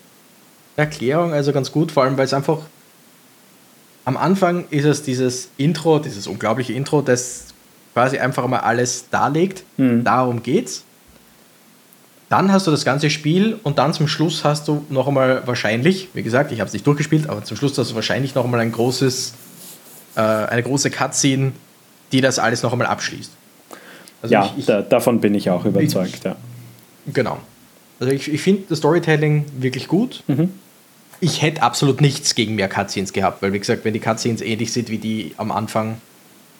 [0.76, 2.58] Erklärung also ganz gut, vor allem weil es einfach
[4.04, 7.46] am Anfang ist es dieses Intro, dieses unglaubliche Intro, das
[7.92, 9.64] quasi einfach mal alles darlegt.
[9.78, 10.04] Mhm.
[10.04, 10.84] Darum geht's.
[12.28, 16.08] Dann hast du das ganze Spiel und dann zum Schluss hast du noch einmal wahrscheinlich,
[16.12, 18.60] wie gesagt, ich habe es nicht durchgespielt, aber zum Schluss hast du wahrscheinlich noch einmal
[18.60, 19.34] ein großes,
[20.16, 21.52] äh, eine große Cutscene,
[22.12, 23.30] die das alles noch einmal abschließt.
[24.22, 26.14] Also ja, ich, ich, da, davon bin ich auch überzeugt.
[26.14, 26.36] Ich, ja.
[27.12, 27.38] Genau.
[28.00, 30.22] Also ich, ich finde das Storytelling wirklich gut.
[30.26, 30.50] Mhm.
[31.20, 34.72] Ich hätte absolut nichts gegen mehr Cutscenes gehabt, weil wie gesagt, wenn die Cutscenes ähnlich
[34.72, 35.98] sind wie die am Anfang,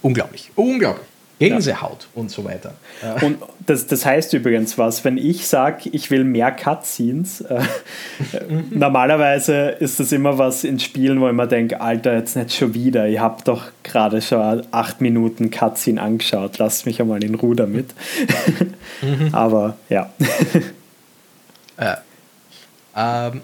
[0.01, 0.51] unglaublich.
[0.55, 1.07] Unglaublich.
[1.39, 2.21] Gänsehaut ja.
[2.21, 2.75] und so weiter.
[3.21, 7.61] Und das, das heißt übrigens was, wenn ich sage, ich will mehr Cutscenes, äh,
[8.71, 12.73] normalerweise ist das immer was in Spielen, wo ich mir denke, Alter, jetzt nicht schon
[12.73, 17.55] wieder, ich habe doch gerade schon acht Minuten Cutscene angeschaut, lasst mich einmal in Ruhe
[17.55, 17.91] damit.
[19.03, 19.29] mhm.
[19.33, 20.11] Aber ja.
[21.77, 21.97] äh,
[22.97, 23.43] ähm,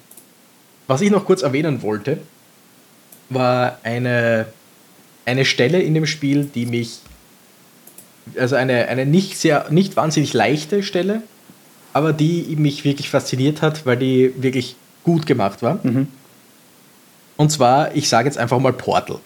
[0.86, 2.18] was ich noch kurz erwähnen wollte,
[3.28, 4.46] war eine,
[5.26, 7.00] eine Stelle in dem Spiel, die mich
[8.36, 11.22] also eine, eine nicht sehr, nicht wahnsinnig leichte Stelle,
[11.92, 15.80] aber die mich wirklich fasziniert hat, weil die wirklich gut gemacht war.
[15.82, 16.08] Mhm.
[17.36, 19.18] Und zwar, ich sage jetzt einfach mal Portal.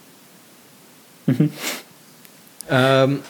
[1.27, 1.51] Mhm.
[2.69, 3.21] Ähm,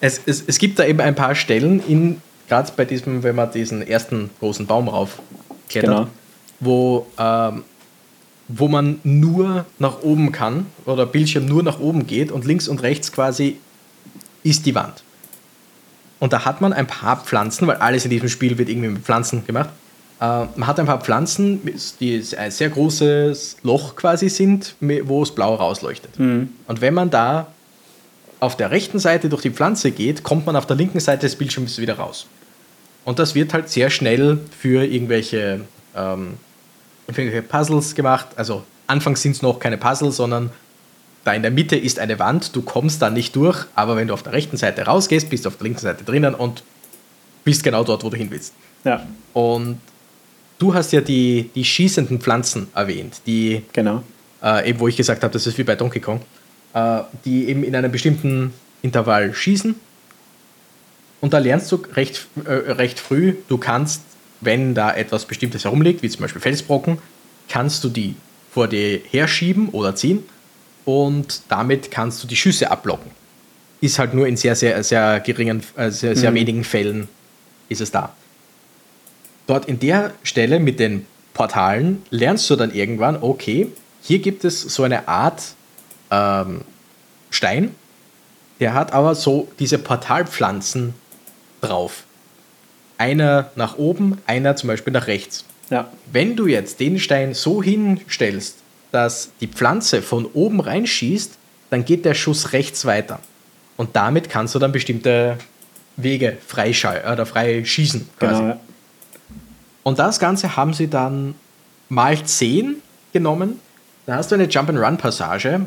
[0.00, 3.50] es, es, es gibt da eben ein paar Stellen, in gerade bei diesem, wenn man
[3.50, 6.06] diesen ersten großen Baum raufklettert, genau.
[6.60, 7.64] wo, ähm,
[8.48, 12.82] wo man nur nach oben kann oder Bildschirm nur nach oben geht und links und
[12.82, 13.58] rechts quasi
[14.42, 15.02] ist die Wand.
[16.18, 19.02] Und da hat man ein paar Pflanzen, weil alles in diesem Spiel wird irgendwie mit
[19.02, 19.68] Pflanzen gemacht.
[20.20, 21.60] Äh, man hat ein paar Pflanzen,
[22.00, 26.18] die ein sehr großes Loch quasi sind, wo es blau rausleuchtet.
[26.18, 26.50] Mhm.
[26.66, 27.48] Und wenn man da
[28.40, 31.36] auf der rechten Seite durch die Pflanze geht, kommt man auf der linken Seite des
[31.36, 32.26] Bildschirms wieder raus.
[33.04, 35.60] Und das wird halt sehr schnell für irgendwelche,
[35.94, 36.34] ähm,
[37.08, 38.28] für irgendwelche Puzzles gemacht.
[38.36, 40.50] Also anfangs sind es noch keine Puzzles, sondern
[41.26, 44.14] da in der Mitte ist eine Wand, du kommst da nicht durch, aber wenn du
[44.14, 46.62] auf der rechten Seite rausgehst, bist du auf der linken Seite drinnen und
[47.42, 48.54] bist genau dort, wo du hin willst.
[48.84, 49.04] Ja.
[49.32, 49.80] Und
[50.60, 54.04] du hast ja die, die schießenden Pflanzen erwähnt, die, genau.
[54.40, 56.20] Äh, eben wo ich gesagt habe, das ist wie bei Donkey Kong,
[56.74, 58.52] äh, die eben in einem bestimmten
[58.82, 59.74] Intervall schießen.
[61.20, 64.02] Und da lernst du recht, äh, recht früh, du kannst,
[64.42, 66.98] wenn da etwas Bestimmtes herumliegt, wie zum Beispiel Felsbrocken,
[67.48, 68.14] kannst du die
[68.52, 70.22] vor dir herschieben oder ziehen
[70.86, 73.10] und damit kannst du die Schüsse abblocken.
[73.82, 76.36] Ist halt nur in sehr, sehr, sehr geringen, äh, sehr, sehr mhm.
[76.36, 77.08] wenigen Fällen
[77.68, 78.14] ist es da.
[79.46, 83.68] dort in der Stelle mit den Portalen lernst du dann irgendwann, okay,
[84.02, 85.54] hier gibt es so eine Art
[86.10, 86.62] ähm,
[87.30, 87.74] Stein,
[88.60, 90.94] der hat aber so diese Portalpflanzen
[91.60, 92.04] drauf.
[92.98, 95.44] Einer nach oben, einer zum Beispiel nach rechts.
[95.68, 95.90] Ja.
[96.10, 98.56] Wenn du jetzt den Stein so hinstellst,
[98.96, 101.36] dass die Pflanze von oben reinschießt,
[101.68, 103.20] dann geht der Schuss rechts weiter.
[103.76, 105.36] Und damit kannst du dann bestimmte
[105.98, 108.08] Wege freischall oder frei schießen.
[108.18, 108.40] Quasi.
[108.40, 108.60] Genau.
[109.82, 111.34] Und das Ganze haben sie dann
[111.90, 112.76] mal 10
[113.12, 113.60] genommen.
[114.06, 115.66] Da hast du eine Jump-and-Run-Passage.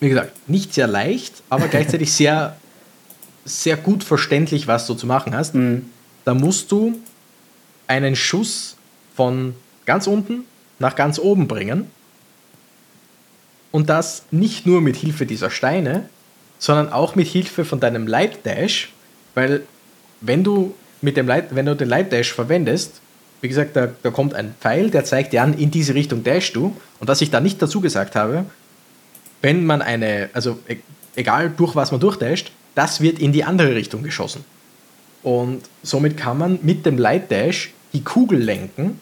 [0.00, 2.56] Wie gesagt, nicht sehr leicht, aber gleichzeitig sehr,
[3.46, 5.54] sehr gut verständlich, was du zu machen hast.
[5.54, 5.86] Mhm.
[6.26, 7.00] Da musst du
[7.86, 8.76] einen Schuss
[9.16, 9.54] von
[9.86, 10.44] ganz unten
[10.78, 11.90] nach ganz oben bringen.
[13.72, 16.08] Und das nicht nur mit Hilfe dieser Steine,
[16.58, 18.92] sondern auch mit Hilfe von deinem Light Dash,
[19.34, 19.62] weil
[20.20, 23.00] wenn du mit dem Light, wenn du den Light Dash verwendest,
[23.40, 26.52] wie gesagt, da, da kommt ein Pfeil, der zeigt dir an, in diese Richtung dash
[26.52, 26.76] du.
[27.00, 28.44] Und was ich da nicht dazu gesagt habe,
[29.40, 30.76] wenn man eine, also e,
[31.16, 34.44] egal durch was man durchdasht, das wird in die andere Richtung geschossen.
[35.24, 39.00] Und somit kann man mit dem Light Dash die Kugel lenken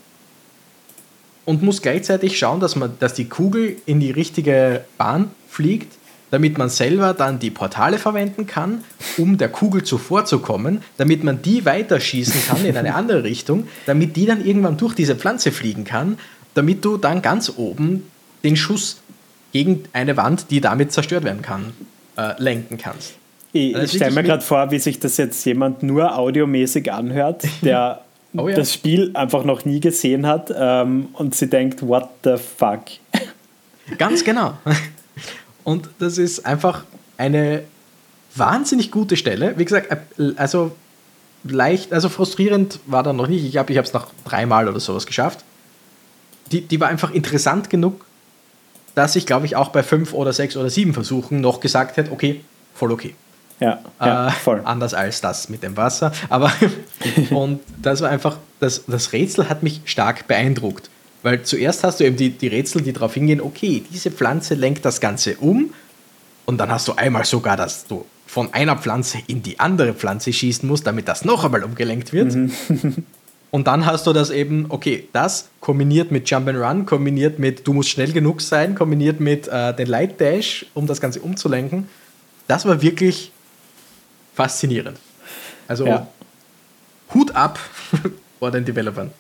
[1.45, 5.95] und muss gleichzeitig schauen, dass, man, dass die Kugel in die richtige Bahn fliegt,
[6.31, 8.85] damit man selber dann die Portale verwenden kann,
[9.19, 14.27] um der Kugel zuvorzukommen, damit man die weiterschießen kann in eine andere Richtung, damit die
[14.27, 16.19] dann irgendwann durch diese Pflanze fliegen kann,
[16.55, 18.05] damit du dann ganz oben
[18.45, 19.01] den Schuss
[19.53, 21.73] gegen eine Wand, die damit zerstört werden kann,
[22.17, 23.15] äh, lenken kannst.
[23.53, 27.43] Ich, also ich stelle mir gerade vor, wie sich das jetzt jemand nur audiomäßig anhört,
[27.63, 28.03] der
[28.37, 28.57] oh ja.
[28.57, 32.85] das Spiel einfach noch nie gesehen hat ähm, und sie denkt, what the fuck?
[33.99, 34.55] Ganz genau.
[35.65, 36.85] Und das ist einfach
[37.17, 37.63] eine
[38.35, 39.55] wahnsinnig gute Stelle.
[39.57, 40.73] Wie gesagt, äh, also
[41.45, 43.45] leicht, also frustrierend war dann noch nicht.
[43.45, 45.45] Ich glaube, ich habe es nach dreimal oder sowas geschafft.
[46.53, 48.05] Die, die war einfach interessant genug,
[48.95, 52.13] dass ich, glaube ich, auch bei fünf oder sechs oder sieben Versuchen noch gesagt hätte,
[52.13, 52.41] okay,
[52.75, 53.15] voll okay.
[53.61, 54.63] Ja, ja äh, voll.
[54.65, 56.13] Anders als das mit dem Wasser.
[56.29, 56.53] Aber
[57.31, 60.91] und das war einfach, das, das Rätsel hat mich stark beeindruckt.
[61.23, 64.85] Weil zuerst hast du eben die, die Rätsel, die darauf hingehen, okay, diese Pflanze lenkt
[64.85, 65.75] das Ganze um.
[66.47, 70.33] Und dann hast du einmal sogar, dass du von einer Pflanze in die andere Pflanze
[70.33, 72.35] schießen musst, damit das noch einmal umgelenkt wird.
[72.35, 72.53] Mhm.
[73.51, 77.67] Und dann hast du das eben, okay, das kombiniert mit Jump and Run, kombiniert mit
[77.67, 81.89] du musst schnell genug sein, kombiniert mit äh, den Light Dash, um das Ganze umzulenken.
[82.47, 83.33] Das war wirklich
[84.43, 84.99] faszinierend.
[85.69, 86.07] Also ja.
[87.15, 87.59] Hut ab
[88.39, 89.11] vor den Developern.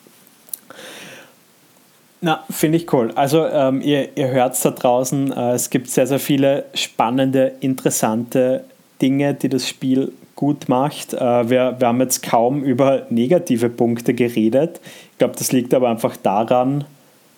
[2.22, 3.12] Na, finde ich cool.
[3.14, 7.52] Also ähm, ihr, ihr hört es da draußen, äh, es gibt sehr, sehr viele spannende,
[7.60, 8.64] interessante
[9.00, 11.14] Dinge, die das Spiel gut macht.
[11.14, 14.80] Äh, wir, wir haben jetzt kaum über negative Punkte geredet.
[15.12, 16.84] Ich glaube, das liegt aber einfach daran,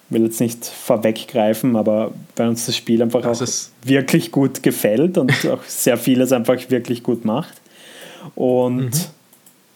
[0.09, 4.63] ich will jetzt nicht vorweggreifen, aber weil uns das Spiel einfach das auch wirklich gut
[4.63, 7.62] gefällt und auch sehr vieles einfach wirklich gut macht.
[8.35, 8.93] Und mhm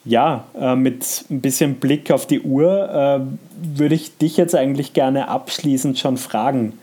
[0.07, 4.93] ja, äh, mit ein bisschen Blick auf die Uhr äh, würde ich dich jetzt eigentlich
[4.93, 6.79] gerne abschließend schon fragen,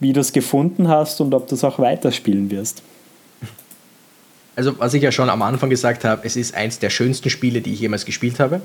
[0.00, 2.82] wie du es gefunden hast und ob du es auch weiterspielen wirst.
[4.56, 7.60] Also, was ich ja schon am Anfang gesagt habe, es ist eins der schönsten Spiele,
[7.60, 8.60] die ich jemals gespielt habe,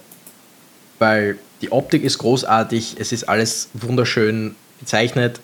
[0.97, 5.39] weil die Optik ist großartig, es ist alles wunderschön gezeichnet,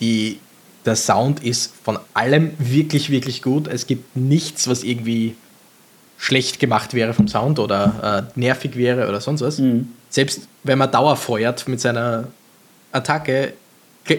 [0.00, 0.40] die,
[0.86, 3.68] der Sound ist von allem wirklich, wirklich gut.
[3.68, 5.36] Es gibt nichts, was irgendwie
[6.18, 9.58] schlecht gemacht wäre vom Sound oder äh, nervig wäre oder sonst was.
[9.58, 9.88] Mhm.
[10.08, 12.28] Selbst wenn man Dauer feuert mit seiner
[12.92, 13.54] Attacke,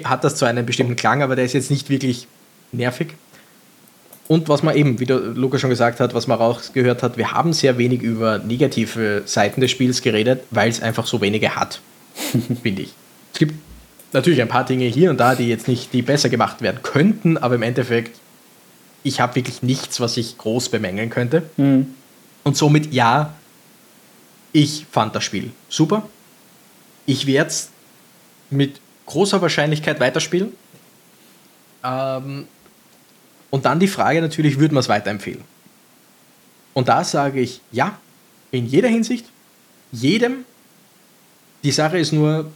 [0.03, 2.27] hat das zwar einen bestimmten Klang, aber der ist jetzt nicht wirklich
[2.71, 3.13] nervig.
[4.27, 7.17] Und was man eben, wie der Luca schon gesagt hat, was man auch gehört hat,
[7.17, 11.55] wir haben sehr wenig über negative Seiten des Spiels geredet, weil es einfach so wenige
[11.55, 11.79] hat,
[12.63, 12.93] finde ich.
[13.33, 13.53] Es gibt
[14.13, 17.37] natürlich ein paar Dinge hier und da, die jetzt nicht, die besser gemacht werden könnten,
[17.37, 18.19] aber im Endeffekt
[19.05, 21.47] ich habe wirklich nichts, was ich groß bemängeln könnte.
[21.57, 21.93] Mhm.
[22.43, 23.35] Und somit ja,
[24.51, 26.09] ich fand das Spiel super.
[27.05, 27.69] Ich werde es
[28.49, 30.53] mit großer Wahrscheinlichkeit weiterspielen.
[31.83, 32.47] Ähm,
[33.51, 35.43] und dann die Frage natürlich, würde man es weiterempfehlen?
[36.73, 37.99] Und da sage ich ja,
[38.49, 39.27] in jeder Hinsicht,
[39.91, 40.45] jedem.
[41.63, 42.51] Die Sache ist nur,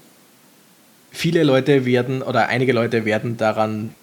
[1.11, 3.93] viele Leute werden oder einige Leute werden daran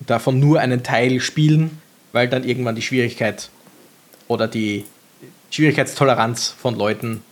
[0.00, 1.80] davon nur einen Teil spielen
[2.14, 3.50] weil dann irgendwann die Schwierigkeit
[4.28, 4.84] oder die
[5.50, 7.22] Schwierigkeitstoleranz von Leuten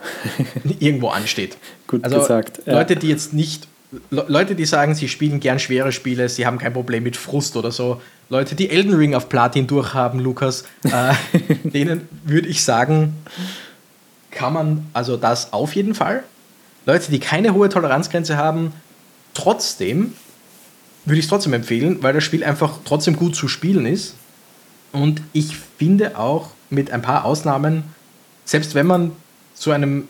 [0.80, 1.58] irgendwo ansteht.
[1.86, 2.62] Gut also gesagt.
[2.64, 2.72] Ja.
[2.72, 3.68] Leute, die jetzt nicht,
[4.10, 7.70] Leute, die sagen, sie spielen gern schwere Spiele, sie haben kein Problem mit Frust oder
[7.70, 8.00] so.
[8.30, 11.12] Leute, die Elden Ring auf Platin durchhaben, Lukas, äh,
[11.64, 13.14] denen würde ich sagen,
[14.30, 16.24] kann man also das auf jeden Fall.
[16.86, 18.72] Leute, die keine hohe Toleranzgrenze haben,
[19.34, 20.14] trotzdem
[21.06, 24.16] würde ich es trotzdem empfehlen, weil das Spiel einfach trotzdem gut zu spielen ist.
[24.92, 27.84] Und ich finde auch mit ein paar Ausnahmen,
[28.44, 29.12] selbst wenn man
[29.54, 30.08] zu einem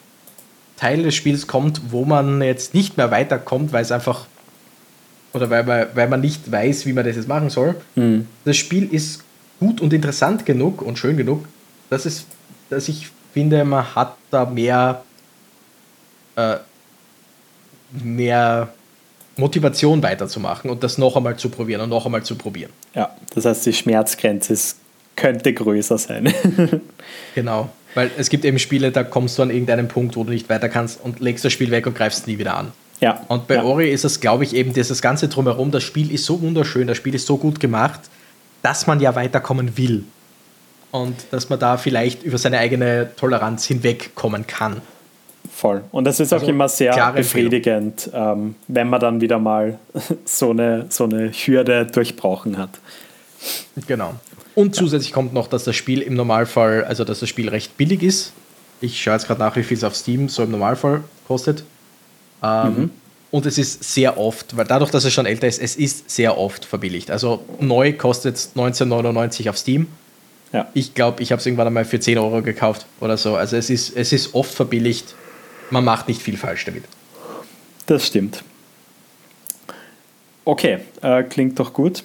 [0.76, 4.26] Teil des Spiels kommt, wo man jetzt nicht mehr weiterkommt, weil es einfach
[5.32, 7.76] oder weil, weil, weil man nicht weiß, wie man das jetzt machen soll.
[7.94, 8.26] Mhm.
[8.44, 9.22] Das Spiel ist
[9.60, 11.46] gut und interessant genug und schön genug,
[11.90, 12.26] dass, es,
[12.70, 15.04] dass ich finde, man hat da mehr,
[16.36, 16.56] äh,
[18.02, 18.72] mehr
[19.36, 22.70] Motivation weiterzumachen und das noch einmal zu probieren und noch einmal zu probieren.
[22.94, 24.78] Ja, das heißt, die Schmerzgrenze ist,
[25.14, 26.32] könnte größer sein.
[27.34, 30.48] genau, weil es gibt eben Spiele, da kommst du an irgendeinen Punkt, wo du nicht
[30.48, 32.72] weiter kannst und legst das Spiel weg und greifst es nie wieder an.
[33.00, 33.24] Ja.
[33.28, 33.62] Und bei ja.
[33.62, 35.70] Ori ist es, glaube ich, eben dieses ganze Drumherum.
[35.70, 38.00] Das Spiel ist so wunderschön, das Spiel ist so gut gemacht,
[38.62, 40.04] dass man ja weiterkommen will.
[40.92, 44.80] Und dass man da vielleicht über seine eigene Toleranz hinwegkommen kann.
[45.52, 45.82] Voll.
[45.92, 49.78] Und das ist also auch immer sehr befriedigend, ähm, wenn man dann wieder mal
[50.24, 52.70] so eine, so eine Hürde durchbrochen hat.
[53.86, 54.14] Genau.
[54.54, 58.02] Und zusätzlich kommt noch, dass das Spiel im Normalfall, also dass das Spiel recht billig
[58.02, 58.32] ist.
[58.80, 61.64] Ich schaue jetzt gerade nach, wie viel es auf Steam so im Normalfall kostet.
[62.42, 62.90] Ähm, mhm.
[63.30, 66.38] Und es ist sehr oft, weil dadurch, dass es schon älter ist, es ist sehr
[66.38, 67.10] oft verbilligt.
[67.10, 69.88] Also neu kostet es 19,99 auf Steam.
[70.52, 70.68] Ja.
[70.74, 73.36] Ich glaube, ich habe es irgendwann einmal für 10 Euro gekauft oder so.
[73.36, 75.14] Also es ist, es ist oft verbilligt.
[75.70, 76.84] Man macht nicht viel falsch damit.
[77.86, 78.42] Das stimmt.
[80.44, 82.04] Okay, äh, klingt doch gut.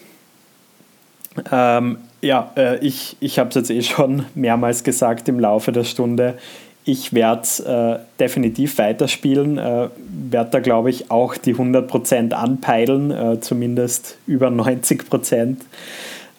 [1.51, 5.83] Ähm, ja, äh, ich, ich habe es jetzt eh schon mehrmals gesagt im Laufe der
[5.83, 6.37] Stunde
[6.83, 9.89] ich werde äh, definitiv weiterspielen, äh,
[10.29, 15.57] werde da glaube ich auch die 100% anpeilen, äh, zumindest über 90%.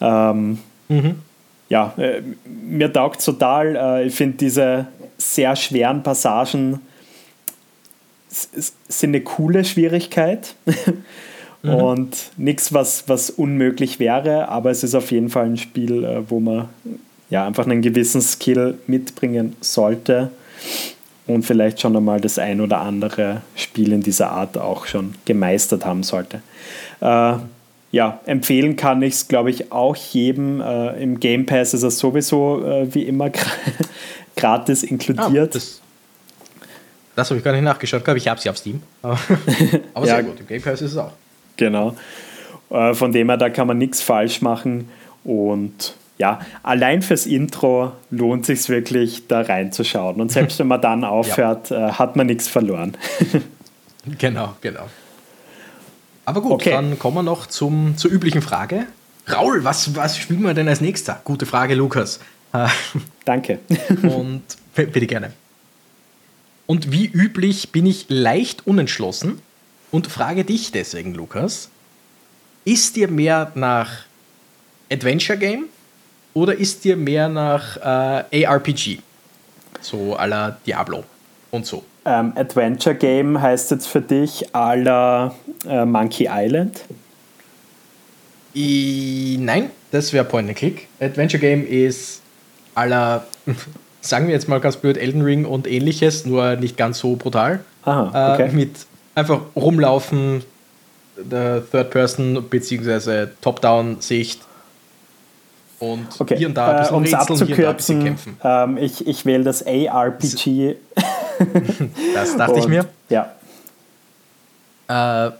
[0.01, 0.59] Ähm,
[0.89, 1.15] mhm.
[1.69, 3.75] Ja, äh, mir taugt es total.
[3.75, 6.81] Äh, ich finde diese sehr schweren Passagen
[8.33, 10.55] sind eine coole Schwierigkeit.
[11.61, 11.69] mhm.
[11.69, 16.29] Und nichts, was, was unmöglich wäre, aber es ist auf jeden Fall ein Spiel, äh,
[16.29, 16.69] wo man
[17.29, 20.31] ja, einfach einen gewissen Skill mitbringen sollte
[21.25, 25.85] und vielleicht schon einmal das ein oder andere Spiel in dieser Art auch schon gemeistert
[25.85, 26.41] haben sollte.
[27.01, 27.35] Äh,
[27.91, 30.61] ja, empfehlen kann ich es, glaube ich, auch jedem.
[30.61, 33.29] Äh, Im Game Pass ist es sowieso äh, wie immer
[34.35, 35.49] gratis inkludiert.
[35.51, 35.81] Ah, das,
[37.15, 38.03] das habe ich gar nicht nachgeschaut.
[38.03, 38.81] glaube, ich habe sie auf Steam.
[39.01, 39.17] Aber,
[39.93, 41.11] aber ja, sehr gut, im Game Pass ist es auch.
[41.57, 41.95] Genau.
[42.69, 44.89] Äh, von dem her, da kann man nichts falsch machen.
[45.23, 50.19] Und ja, allein fürs Intro lohnt sich wirklich, da reinzuschauen.
[50.19, 51.89] Und selbst wenn man dann aufhört, ja.
[51.89, 52.97] äh, hat man nichts verloren.
[54.17, 54.87] genau, genau.
[56.25, 56.71] Aber gut, okay.
[56.71, 58.85] dann kommen wir noch zum, zur üblichen Frage.
[59.31, 61.21] Raul, was, was spielen wir denn als nächster?
[61.23, 62.19] Gute Frage, Lukas.
[63.25, 63.59] Danke.
[64.03, 64.43] Und
[64.75, 65.33] bitte gerne.
[66.65, 69.41] Und wie üblich bin ich leicht unentschlossen
[69.91, 71.69] und frage dich deswegen, Lukas,
[72.65, 74.05] ist dir mehr nach
[74.91, 75.65] Adventure Game
[76.33, 77.77] oder ist dir mehr nach
[78.31, 78.99] äh, ARPG?
[79.81, 81.03] So à la Diablo
[81.51, 81.83] und so.
[82.05, 85.35] Ähm, Adventure Game heißt jetzt für dich à la
[85.67, 86.81] äh, Monkey Island?
[88.55, 90.87] I, nein, das wäre Point and Click.
[90.99, 92.21] Adventure Game ist
[92.75, 93.25] à la,
[94.05, 97.61] sagen wir jetzt mal ganz blöd, Elden Ring und ähnliches, nur nicht ganz so brutal.
[97.83, 98.49] Aha, okay.
[98.49, 98.71] Äh, mit
[99.15, 100.43] einfach rumlaufen,
[101.17, 103.27] der Third Person bzw.
[103.41, 104.41] Top-Down-Sicht
[105.79, 106.37] und okay.
[106.37, 110.75] hier und da ein bisschen äh, um es abzukürzen, ähm, ich, ich wähle das ARPG.
[112.13, 112.85] das dachte und, ich mir.
[113.09, 113.33] Ja.
[115.27, 115.31] Äh,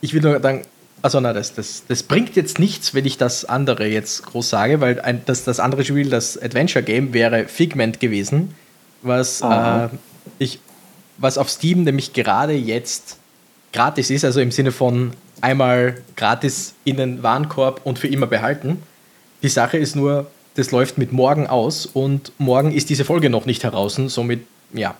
[0.00, 0.62] ich will nur sagen,
[1.04, 4.80] also na, das, das, das bringt jetzt nichts, wenn ich das andere jetzt groß sage,
[4.80, 8.54] weil ein, das, das andere Spiel, das Adventure Game, wäre Figment gewesen,
[9.02, 9.88] was, äh,
[10.38, 10.60] ich,
[11.18, 13.18] was auf Steam nämlich gerade jetzt
[13.74, 15.10] gratis ist, also im Sinne von
[15.42, 18.82] einmal gratis in den Warenkorb und für immer behalten.
[19.42, 23.44] Die Sache ist nur, das läuft mit morgen aus und morgen ist diese Folge noch
[23.44, 24.94] nicht heraus, somit ja.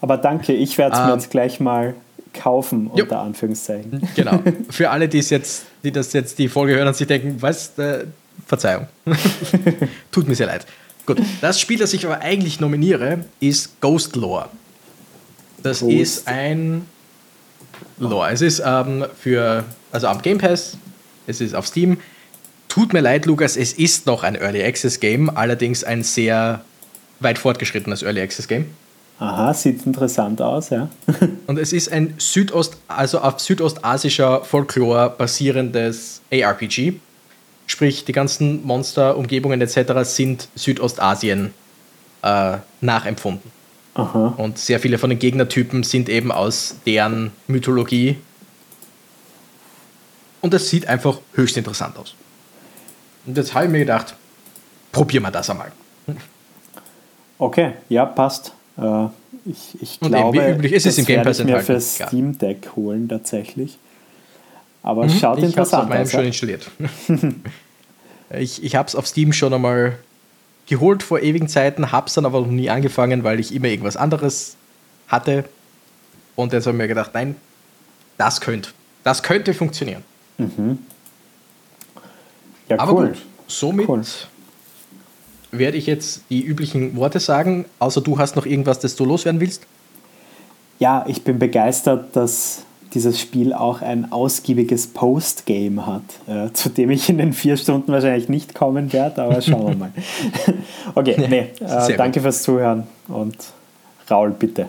[0.00, 1.94] Aber danke, ich werde es mir ähm, jetzt gleich mal
[2.32, 3.20] kaufen, unter jo.
[3.20, 4.08] Anführungszeichen.
[4.14, 4.42] Genau.
[4.70, 8.04] Für alle, die jetzt, die das jetzt die Folge hören und sich denken, was, äh,
[8.46, 8.86] Verzeihung.
[10.10, 10.66] Tut mir sehr leid.
[11.06, 14.48] Gut, das Spiel, das ich aber eigentlich nominiere, ist Ghost Lore.
[15.62, 15.92] Das Ghost.
[15.92, 16.86] ist ein
[17.98, 18.30] Lore.
[18.30, 20.76] Es ist ähm, für, also am Game Pass,
[21.26, 21.98] es ist auf Steam,
[22.72, 26.64] Tut mir leid, Lukas, es ist noch ein Early Access Game, allerdings ein sehr
[27.20, 28.64] weit fortgeschrittenes Early Access Game.
[29.18, 30.88] Aha, sieht interessant aus, ja.
[31.46, 36.94] Und es ist ein Südost, also auf südostasischer Folklore basierendes ARPG.
[37.66, 39.92] Sprich, die ganzen Monster, Umgebungen etc.
[40.02, 41.54] sind Südostasien
[42.22, 43.50] äh, nachempfunden.
[43.94, 44.34] Aha.
[44.38, 48.16] Und sehr viele von den Gegnertypen sind eben aus deren Mythologie.
[50.40, 52.14] Und das sieht einfach höchst interessant aus.
[53.26, 54.14] Und jetzt habe ich mir gedacht,
[54.90, 55.70] probieren wir das einmal.
[57.38, 58.52] Okay, ja, passt.
[58.78, 59.06] Äh,
[59.44, 62.70] ich, ich glaube, wie üblich ist es im Game Pass ich mir für Steam Deck
[62.76, 63.78] holen tatsächlich.
[64.82, 65.88] Aber mhm, schaut ich interessant aus.
[65.90, 66.70] Ich habe es schon installiert.
[68.38, 69.98] ich ich habe es auf Steam schon einmal
[70.66, 73.96] geholt vor ewigen Zeiten, habe es dann aber noch nie angefangen, weil ich immer irgendwas
[73.96, 74.56] anderes
[75.08, 75.44] hatte.
[76.36, 77.36] Und jetzt habe ich mir gedacht, nein,
[78.16, 78.70] das könnte,
[79.04, 80.02] das könnte funktionieren.
[80.38, 80.78] Mhm.
[82.68, 83.08] Ja, aber cool.
[83.08, 84.02] gut, somit cool.
[85.52, 89.40] Werde ich jetzt die üblichen Worte sagen, außer du hast noch irgendwas, das du loswerden
[89.40, 89.66] willst.
[90.78, 96.90] Ja, ich bin begeistert, dass dieses Spiel auch ein ausgiebiges Postgame hat, äh, zu dem
[96.90, 99.92] ich in den vier Stunden wahrscheinlich nicht kommen werde, aber schauen wir mal.
[100.94, 102.22] okay, ja, nee, äh, danke gut.
[102.22, 103.36] fürs Zuhören und
[104.10, 104.66] Raul, bitte.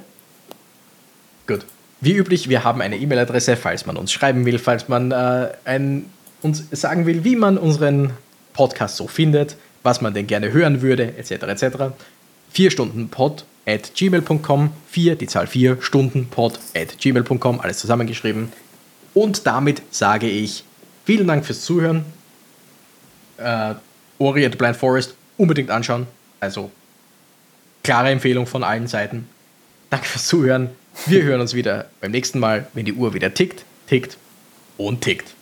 [1.47, 1.65] Gut.
[1.99, 6.05] Wie üblich, wir haben eine E-Mail-Adresse, falls man uns schreiben will, falls man äh, ein,
[6.41, 8.11] uns sagen will, wie man unseren
[8.53, 11.31] Podcast so findet, was man denn gerne hören würde, etc.
[11.43, 11.65] etc.
[12.51, 18.51] Vier Stunden Pod at gmail.com, 4, die Zahl 4, Stunden pod at gmail.com, alles zusammengeschrieben.
[19.13, 20.63] Und damit sage ich
[21.05, 22.03] vielen Dank fürs Zuhören.
[23.37, 23.75] Äh,
[24.17, 26.07] Ori at Blind Forest unbedingt anschauen.
[26.39, 26.71] Also
[27.83, 29.27] klare Empfehlung von allen Seiten.
[29.89, 30.69] Danke fürs Zuhören.
[31.05, 34.17] Wir hören uns wieder beim nächsten Mal, wenn die Uhr wieder tickt, tickt
[34.77, 35.33] und tickt.